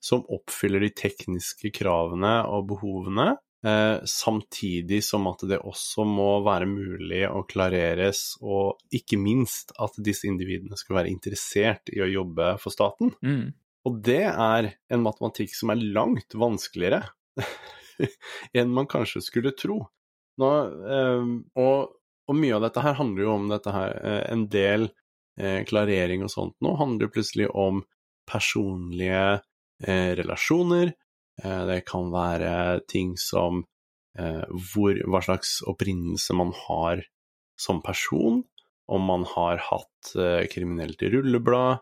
[0.00, 3.32] som oppfyller de tekniske kravene og behovene,
[3.66, 9.96] eh, samtidig som at det også må være mulig å klareres, og ikke minst at
[9.98, 13.12] disse individene skal være interessert i å jobbe for staten.
[13.24, 13.50] Mm.
[13.90, 17.02] Og det er en matematikk som er langt vanskeligere
[18.58, 19.82] enn man kanskje skulle tro.
[20.40, 20.50] Nå,
[20.94, 21.96] eh, og,
[22.30, 24.86] og, mye av dette her handler jo om dette her, eh, en del
[25.40, 27.82] eh, klarering og sånt nå handler jo plutselig om
[28.30, 29.40] personlige
[29.82, 30.94] eh, relasjoner.
[31.40, 33.62] Det kan være ting som
[34.20, 37.00] hvor, hva slags opprinnelse man har
[37.56, 38.42] som person,
[38.92, 40.10] om man har hatt
[40.52, 41.80] kriminelt rulleblad,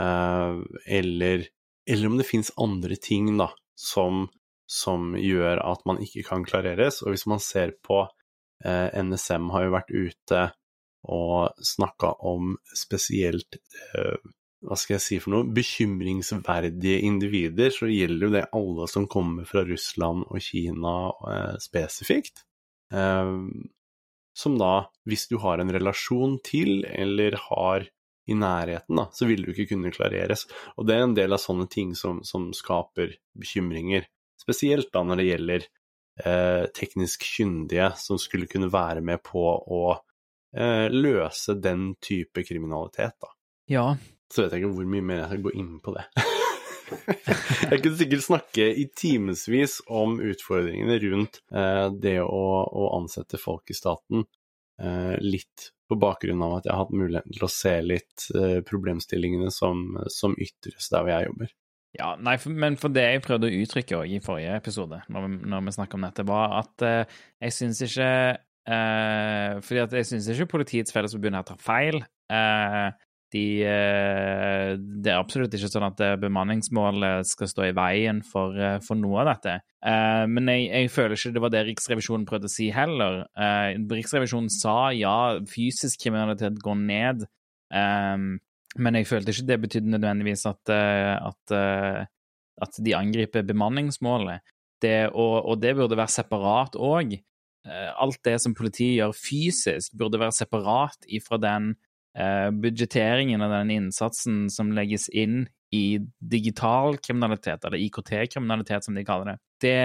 [0.00, 1.42] eller,
[1.84, 4.26] eller om det finnes andre ting da, som
[4.72, 7.02] som gjør at man ikke kan klareres.
[7.04, 8.02] Og hvis man ser på
[8.64, 10.44] eh, NSM har jo vært ute
[11.12, 14.16] og snakka om spesielt eh,
[14.62, 19.48] hva skal jeg si for noe, bekymringsverdige individer, så gjelder jo det alle som kommer
[19.48, 20.96] fra Russland og Kina
[21.32, 22.44] eh, spesifikt.
[22.94, 23.34] Eh,
[24.32, 24.74] som da,
[25.04, 27.90] hvis du har en relasjon til, eller har
[28.30, 30.46] i nærheten, da, så vil du ikke kunne klareres.
[30.76, 34.06] Og det er en del av sånne ting som, som skaper bekymringer.
[34.40, 35.66] Spesielt da når det gjelder
[36.24, 43.16] eh, teknisk kyndige som skulle kunne være med på å eh, løse den type kriminalitet,
[43.22, 43.32] da.
[43.70, 43.86] Ja.
[44.32, 46.06] Så vet jeg ikke hvor mye mer jeg skal gå inn på det.
[47.70, 53.72] jeg kunne sikkert snakke i timevis om utfordringene rundt eh, det å, å, ansette folk
[53.72, 54.26] i staten,
[54.80, 58.60] eh, litt på bakgrunn av at jeg har hatt muligheten til å se litt eh,
[58.66, 61.52] problemstillingene som, som ytres der hvor jeg jobber.
[61.92, 65.32] Ja, nei, for, men for det jeg prøvde å uttrykke i forrige episode, når vi,
[65.52, 70.28] når vi om dette, var at eh, jeg syns ikke eh, Fordi at jeg syns
[70.32, 72.00] ikke Politiets Fellesforbund her tar feil.
[72.32, 72.88] Eh,
[73.32, 78.56] de, eh, det er absolutt ikke sånn at eh, bemanningsmålet skal stå i veien for,
[78.58, 79.60] eh, for noe av dette.
[79.82, 83.24] men jeg, jeg, føler ikke det var det Riksrevisjonen prøvde å si heller.
[83.90, 87.24] Riksrevisjonen sa ja, fysisk kriminalitet går ned.
[87.72, 91.56] Men jeg følte ikke det betydde nødvendigvis at, at,
[92.62, 94.46] at de angriper bemanningsmålet.
[94.78, 97.16] Det, og, og, det burde være separat òg.
[97.66, 101.72] Alt det som politiet gjør fysisk, burde være separat ifra den
[102.12, 109.30] budsjetteringen av den innsatsen som legges inn i digital kriminalitet, eller IKT-kriminalitet, som de kaller
[109.30, 109.36] det.
[109.64, 109.78] det.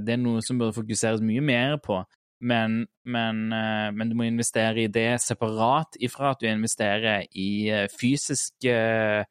[0.00, 1.98] Det er noe som burde fokuseres mye mer på
[2.40, 7.72] men, men, eh, men, du må investere i det separat ifra at du investerer i
[7.96, 9.24] fysisk eh,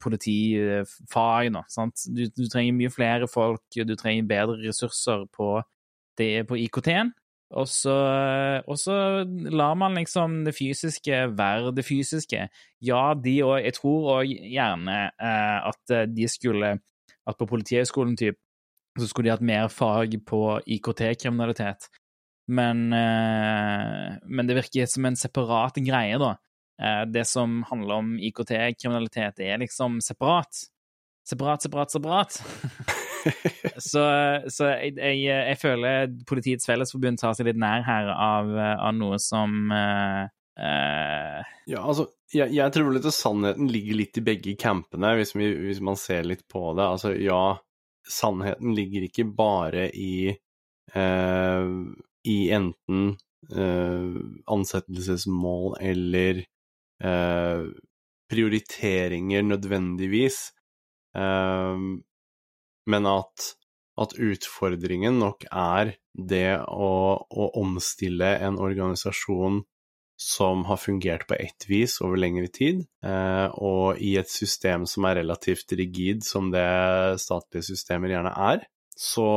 [0.00, 1.50] politifag.
[1.52, 1.64] Nå,
[2.06, 5.54] du, du, trenger mye flere folk, du trenger bedre ressurser på,
[6.18, 7.12] på IKT-en.
[7.56, 7.94] Og så,
[8.68, 12.48] og så, lar man liksom det fysiske være det fysiske.
[12.84, 16.74] Ja, de òg Jeg tror òg gjerne eh, at de skulle
[17.28, 18.36] At på Politihøgskolen typ,
[18.98, 21.88] så skulle de hatt mer fag på IKT-kriminalitet.
[22.48, 26.36] Men, eh, men, det virker som en separat greie, da.
[26.80, 30.64] Eh, det som handler om IKT-kriminalitet, er liksom separat.
[31.28, 32.40] Separat, separat, separat.
[33.90, 34.04] så,
[34.50, 39.18] så jeg, jeg, jeg, føler Politiets Fellesforbund tar seg litt nær her av, av noe
[39.22, 40.26] som uh,
[40.58, 45.52] Ja, altså, jeg, jeg tror litt at sannheten ligger litt i begge campene, hvis, vi,
[45.68, 46.84] hvis man ser litt på det.
[46.84, 47.58] Altså, ja,
[48.08, 50.34] sannheten ligger ikke bare i,
[50.96, 51.72] uh,
[52.28, 53.12] i enten
[53.54, 54.22] uh,
[54.58, 56.46] ansettelsesmål eller
[58.28, 60.52] prioriteringer nødvendigvis,
[61.16, 61.76] eh,
[62.88, 63.52] men at,
[64.00, 66.92] at, utfordringen nok er det å,
[67.28, 69.62] å omstille en organisasjon
[70.18, 75.06] som har fungert på ett vis over lengre tid, eh, og i et system som
[75.06, 76.66] er relativt rigid, som det
[77.22, 78.66] statlige systemer gjerne er,
[78.98, 79.28] så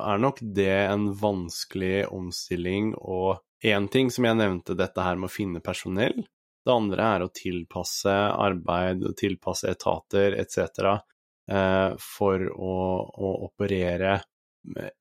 [0.00, 5.28] er nok det en vanskelig omstilling og én ting som jeg nevnte, dette her med
[5.28, 6.22] å finne personell.
[6.64, 10.96] Det andre er å tilpasse arbeid, tilpasse etater etc.
[11.50, 12.74] Eh, for å,
[13.10, 14.20] å, operere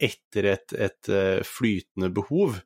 [0.02, 2.58] etter et, et, eh, flytende behov.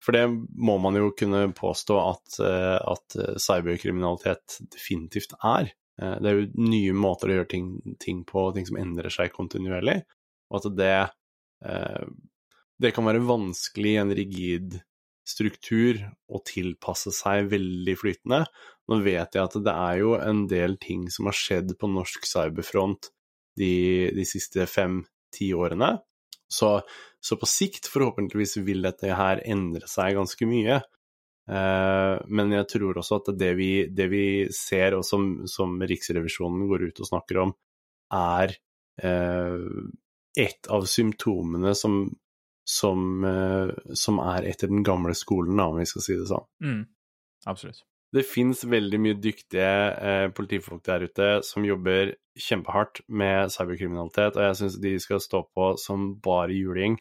[0.00, 5.74] For det må man jo kunne påstå at, eh, at cyberkriminalitet definitivt er.
[5.96, 7.68] Det er jo nye måter å gjøre ting,
[8.00, 10.02] ting, på, ting som endrer seg kontinuerlig,
[10.52, 10.96] og at det,
[12.84, 14.76] det kan være vanskelig i en rigid
[15.24, 18.42] struktur å tilpasse seg veldig flytende.
[18.92, 22.28] Nå vet jeg at det er jo en del ting som har skjedd på norsk
[22.28, 23.08] cyberfront
[23.58, 23.74] de,
[24.16, 25.96] de siste fem-ti årene,
[26.48, 26.80] så,
[27.20, 30.80] så, på sikt, forhåpentligvis, vil dette her endre seg ganske mye.
[31.46, 36.66] Uh, men jeg tror også at det vi, det vi ser, og som, som, Riksrevisjonen
[36.70, 37.54] går ut og snakker om,
[38.14, 38.54] er
[39.02, 39.66] uh,
[40.38, 42.00] et av symptomene som,
[42.66, 46.48] som, uh, som, er etter den gamle skolen, om vi skal si det sånn.
[46.62, 46.82] Mm,
[47.50, 47.84] absolutt.
[48.16, 54.46] Det fins veldig mye dyktige eh, politifolk der ute som jobber kjempehardt med cyberkriminalitet, og
[54.46, 56.96] jeg syns de skal stå på som bare juling.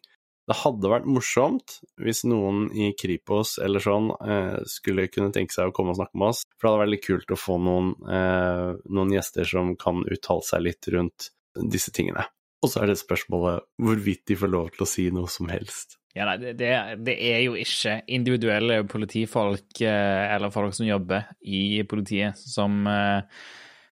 [0.46, 5.72] Det hadde vært morsomt hvis noen i Kripos eller sånn eh, skulle kunne tenke seg
[5.72, 7.94] å komme og snakke med oss, for det hadde vært litt kult å få noen,
[8.06, 12.28] eh, noen gjester som kan uttale seg litt rundt disse tingene.
[12.66, 15.98] Og så er det spørsmålet hvorvidt de får lov til å si noe som helst.
[16.16, 16.70] Ja, nei, det,
[17.04, 23.44] det, er jo ikke individuelle politifolk eh, eller folk som jobber i politiet, som, eh,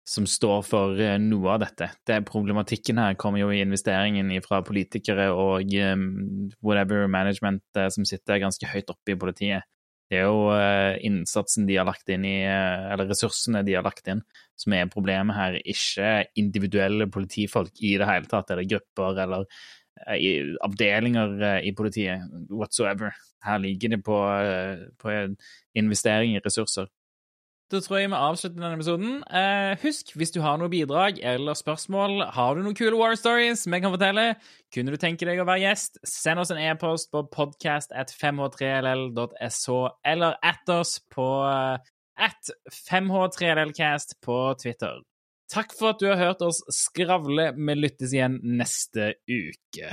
[0.06, 1.90] som står for eh, noe av dette.
[2.06, 5.74] Det Problematikken her kommer jo i investeringen fra politikere og
[6.62, 9.66] whatever management som sitter ganske høyt oppe i politiet.
[10.12, 10.52] Det er jo
[11.08, 14.20] innsatsen de har lagt inn i, eller ressursene de har lagt inn,
[14.60, 15.56] som er problemet her.
[15.64, 19.48] Ikke individuelle politifolk i det hele tatt, eller grupper eller
[20.64, 23.12] avdelinger eh, i politiet whatsoever.
[23.44, 25.36] Her ligger det på, eh, på
[25.74, 26.86] investering i ressurser.
[27.72, 29.12] Da tror jeg vi avslutter denne episoden.
[29.32, 33.64] Eh, husk, hvis du har noe bidrag eller spørsmål, har du noen kule war stories
[33.64, 34.34] vi kan fortelle,
[34.74, 39.70] kunne du tenke deg å være gjest, send oss en e-post på podcast at 5h3ll.sh,
[40.04, 45.00] eller at oss på at 5h3llcast på Twitter.
[45.52, 47.50] Takk for at du har hørt oss skravle.
[47.52, 49.90] Vi lyttes igjen neste uke.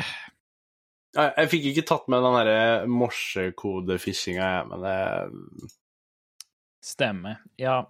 [1.10, 4.98] Jeg, jeg fikk ikke tatt med den derre morsekodefishinga, jeg, men det
[6.86, 7.42] Stemmer.
[7.60, 7.82] Ja.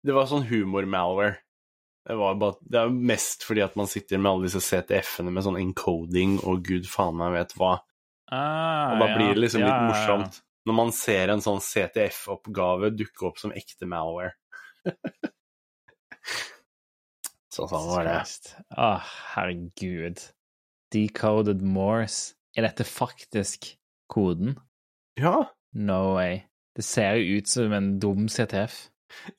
[0.00, 1.36] Det var sånn humor-malware.
[2.08, 5.58] Det, bare, det er mest fordi at man sitter med alle disse CTF-ene med sånn
[5.60, 7.74] encoding og gud faen meg vet hva.
[8.32, 12.92] Ah, og da blir det liksom ja, litt morsomt når man ser en sånn CTF-oppgave
[12.94, 14.34] dukke opp som ekte malware.
[17.50, 18.18] Så sånn var det.
[18.76, 20.22] Å, oh, herregud.
[20.94, 22.36] Decoded Morse.
[22.58, 23.72] Er dette faktisk
[24.10, 24.56] koden?
[25.18, 25.50] Ja.
[25.74, 26.44] No way.
[26.78, 28.78] Det ser jo ut som en dum CTF.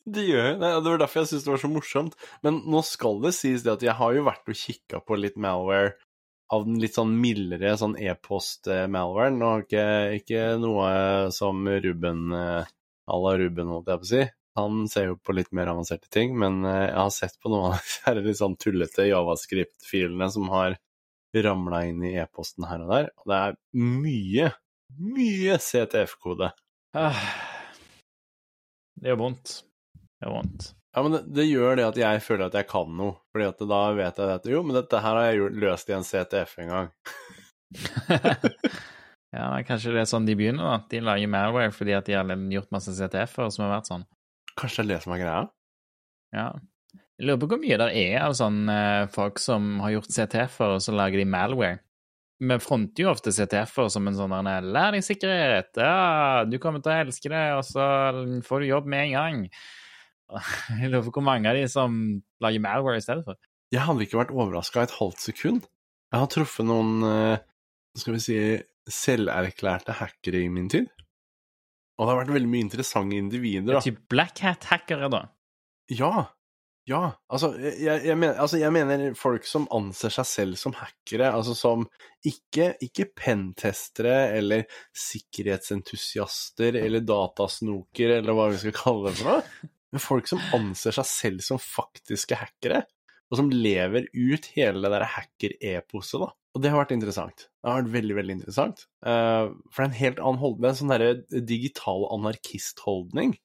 [0.04, 0.70] Det gjør det.
[0.84, 2.18] Det var derfor jeg syntes det var så morsomt.
[2.44, 5.40] Men nå skal det sies det at jeg har jo vært og kikka på litt
[5.40, 5.96] malware
[6.52, 9.40] av den litt sånn mildere sånn e-post-malwaren.
[9.48, 9.86] Og ikke,
[10.20, 12.28] ikke noe som Ruben
[13.12, 14.22] à la Ruben, holdt jeg på å si.
[14.60, 17.72] Han ser jo på litt mer avanserte ting, men eh, jeg har sett på noen
[17.72, 20.76] av disse litt sånn tullete javascript-filene som har
[21.40, 24.52] ramla inn i e-posten her og der, og det er mye,
[25.00, 26.52] mye CTF-kode.
[27.00, 27.24] Ah,
[29.00, 29.54] det gjør vondt.
[29.96, 30.72] Det gjør vondt.
[30.92, 33.62] Ja, men det, det, gjør det at jeg føler at jeg kan noe, fordi at
[33.72, 36.74] da vet jeg at jo, men dette her har jeg løst i en CTF en
[36.74, 36.90] gang.
[39.38, 40.90] ja, kanskje det er sånn de begynner, da.
[40.92, 44.04] De lager malware fordi at de har gjort masse CTF-er som har vært sånn.
[44.60, 45.46] Kanskje det er det som er greia?
[46.36, 46.50] Ja.
[47.22, 50.76] Jeg lurer på hvor mye det er av sånne eh, folk som har gjort CTF-er,
[50.78, 51.82] og så lager de malware.
[52.42, 56.90] Vi fronter jo ofte CTF-er som en sånn lær deg sikkerhet, ja, du kommer til
[56.90, 57.86] å elske det, og så
[58.48, 59.44] får du jobb med en gang.
[60.82, 62.02] Jeg lurer på hvor mange av de som
[62.42, 63.38] lager malware i stedet for.
[63.72, 65.70] Jeg hadde ikke vært overraska et halvt sekund.
[66.12, 67.44] Jeg har truffet noen, eh,
[68.02, 68.40] skal vi si,
[68.92, 70.90] selverklærte hackere i min tid.
[72.02, 73.76] Og det har vært veldig mye interessante individer.
[73.76, 73.82] da.
[73.86, 75.26] Typ black hat-hackere, da?
[75.94, 76.32] Ja.
[76.90, 77.02] Ja.
[77.30, 81.54] Altså jeg, jeg, mener, altså jeg, mener, folk som anser seg selv som hackere, altså
[81.58, 81.86] som
[82.26, 84.66] ikke, ikke pentestere eller
[84.98, 90.98] sikkerhetsentusiaster eller datasnoker eller hva vi skal kalle det for noe, men folk som anser
[90.98, 92.82] seg selv som faktiske hackere,
[93.30, 96.34] og som lever ut hele det der hacker-eposet, da.
[96.52, 97.46] Og det har vært interessant.
[97.62, 98.84] Det har vært veldig, veldig interessant.
[99.06, 100.62] Uh, for det er en helt annen holdning.
[100.62, 103.38] Det er en sånn derre digital anarkist-holdning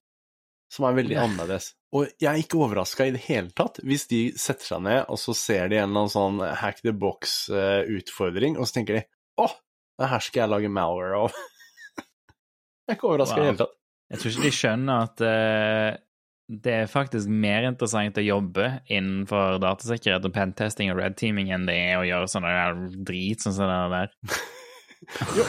[0.72, 1.26] som er veldig yeah.
[1.28, 1.70] annerledes.
[1.94, 5.20] Og jeg er ikke overraska i det hele tatt hvis de setter seg ned, og
[5.22, 9.04] så ser de en eller annen sånn hack the box-utfordring, og så tenker de
[9.42, 9.54] åh,
[10.00, 11.36] det her skal jeg lage malware av.
[12.86, 13.78] Jeg er ikke overraska i det hele tatt.
[14.06, 15.96] Jeg tror ikke de skjønner at uh,
[16.46, 21.66] det er faktisk mer interessant å jobbe innenfor datasikkerhet og pentesting og red teaming enn
[21.66, 22.52] det er å gjøre sånne
[23.08, 24.36] drit som sånn det der.
[25.38, 25.46] jo,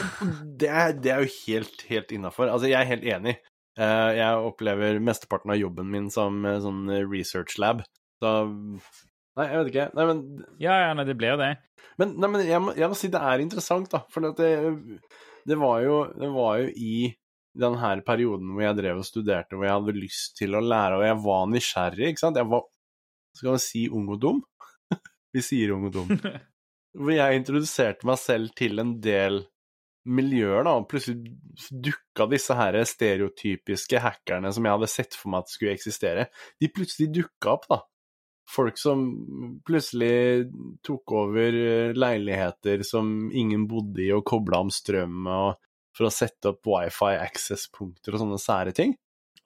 [0.64, 2.50] det er, det er jo helt, helt innafor.
[2.50, 3.38] Altså, jeg er helt enig.
[3.78, 7.86] Uh, jeg opplever mesteparten av jobben min som uh, sånn research lab.
[8.18, 8.34] Så
[9.38, 9.88] Nei, jeg vet ikke.
[9.94, 10.22] Nei, men
[10.58, 11.52] Ja, ja, nei, det ble jo det.
[12.02, 14.02] Men, nei, men jeg, må, jeg, må, si det er interessant, da.
[14.14, 14.50] For det,
[15.46, 16.96] det, var jo, det var jo i
[17.60, 21.00] den her perioden hvor jeg drev og studerte, hvor jeg hadde lyst til å lære,
[21.00, 22.40] og jeg var nysgjerrig, ikke sant.
[22.42, 22.68] Jeg var
[23.38, 24.40] Skal man si ung og dum?
[25.36, 26.14] Vi sier ung og dum.
[26.98, 29.44] hvor jeg introduserte meg selv til en del
[30.08, 31.36] miljøer, da, og plutselig
[31.84, 36.30] dukka disse her stereotypiske hackerne som jeg hadde sett for meg at skulle eksistere,
[36.64, 37.82] de plutselig dukka opp, da
[38.48, 39.02] folk som
[39.68, 40.48] plutselig
[40.86, 45.58] tok over eh, leiligheter som ingen bodde i, og kobla om strøm og
[45.98, 48.94] for å sette opp wifi access-punkter og sånne sære ting.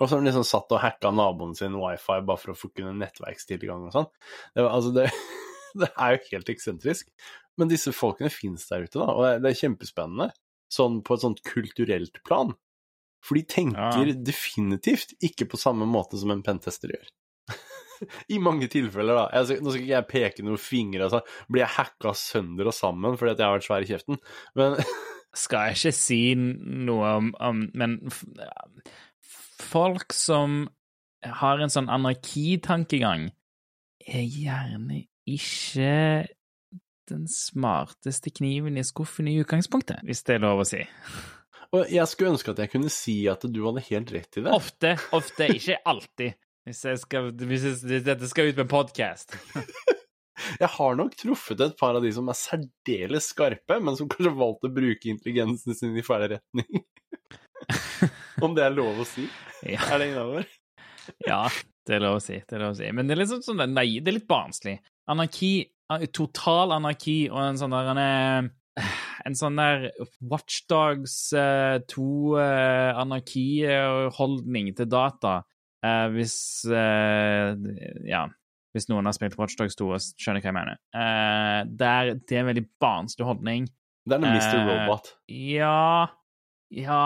[0.01, 2.71] Og så har de liksom satt og hacka naboen sin wifi bare for å få
[2.73, 4.09] kunne nettverkstilgang og sånn.
[4.57, 5.07] Det, altså det,
[5.83, 7.11] det, er jo helt eksentrisk.
[7.59, 10.31] Men disse folkene fins der ute, da, og det, er kjempespennende.
[10.71, 12.55] Sånn på et sånt kulturelt plan.
[13.21, 14.17] For de tenker ja.
[14.17, 17.11] definitivt ikke på samme måte som en pentester gjør.
[18.33, 19.25] I mange tilfeller, da.
[19.37, 21.21] Jeg, nå skal ikke jeg peke noen fingre, altså.
[21.51, 24.21] Blir jeg hacka sønder og sammen fordi jeg har vært svær i kjeften?
[24.57, 24.79] Men
[25.37, 27.99] Skal jeg ikke si noe om, om Men
[29.61, 30.65] folk som
[31.21, 33.29] har en sånn anarkitankegang,
[34.01, 36.25] er gjerne ikke
[37.11, 40.81] den smarteste kniven i skuffen i utgangspunktet, hvis det er lov å si.
[41.71, 44.51] Og jeg skulle ønske at jeg kunne si at du hadde helt rett i det.
[44.51, 46.39] Ofte, ofte, ikke alltid.
[46.67, 49.37] Hvis, skal, hvis, hvis dette skal ut med podkast.
[50.59, 54.33] jeg har nok truffet et par av de som er særdeles skarpe, men som kanskje
[54.37, 56.85] valgte å bruke intelligensen sin i feil retning.
[58.45, 59.27] Om det er lov å si?
[59.67, 59.83] Ja.
[59.91, 60.47] Er det innover?
[61.27, 61.43] ja,
[61.87, 62.39] det er lov å si.
[62.39, 62.87] Det er lov å si.
[62.95, 64.79] Men det er litt sånn, sånn nei, det er litt barnslig.
[65.11, 65.53] Anarki,
[66.15, 68.49] total anarki og en sånn der en,
[69.27, 69.89] en sånn der
[70.31, 75.41] Watchdogs 2 uh, uh, anarkiholdning til data
[75.81, 77.57] Uh, hvis uh,
[78.05, 78.27] Ja,
[78.75, 80.79] hvis noen har spilt Watchdogs 2 og skjønner hva jeg mener.
[80.95, 83.67] Uh, der, det er en veldig barnslig holdning.
[84.07, 84.57] Det er en Mr.
[84.69, 85.13] Robot.
[85.29, 86.09] Ja
[86.73, 87.03] Ja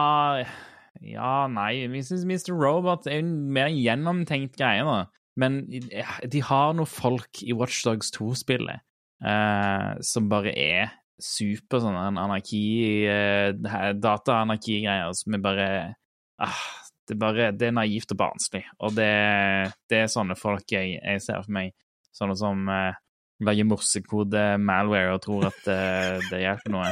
[1.03, 1.87] Ja, nei.
[1.91, 2.53] Mr.
[2.55, 5.05] Robot er en mer gjennomtenkt greie, da.
[5.35, 8.79] Men de har noen folk i Watchdogs 2-spillet
[10.05, 10.93] som bare er
[11.23, 12.61] super sånn anarki
[14.03, 15.67] Data-anarki-greier som er bare
[16.43, 16.63] ah,
[17.09, 19.09] det, bare, det er naivt og barnslig, og det,
[19.91, 21.73] det er sånne folk jeg, jeg, ser for meg.
[22.15, 22.97] Sånne som eh,
[23.43, 26.91] lager morsekode malware og tror at eh, det hjelper noe.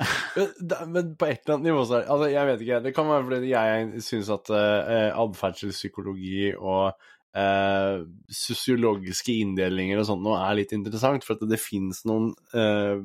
[0.92, 2.82] men, på et eller annet nivå så altså, Jeg vet ikke.
[2.84, 6.92] Det kan være fordi jeg syns at eh, atferdspsykologi og
[7.36, 8.04] eh,
[8.42, 13.00] sosiologiske inndelinger og sånt nå er litt interessant, for at det, finnes noen eh,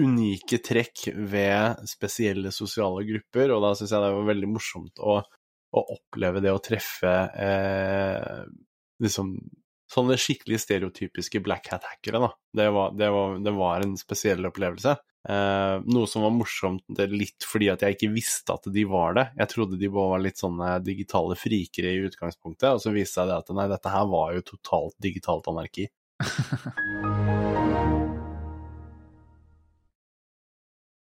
[0.00, 5.20] unike trekk ved spesielle sosiale grupper, og da syns jeg det var veldig morsomt å
[5.74, 8.44] å oppleve det å treffe eh,
[9.02, 9.34] liksom
[9.94, 12.30] sånne skikkelig stereotypiske black hat-hackere, da.
[12.56, 14.96] Det var, det, var, det var, en spesiell opplevelse.
[15.28, 19.26] Eh, noe som var morsomt litt fordi at jeg ikke visste at de var det.
[19.40, 23.40] Jeg trodde de var litt sånne digitale frikere i utgangspunktet, og så viste seg det
[23.42, 25.90] at nei, dette her var jo totalt digitalt anarki.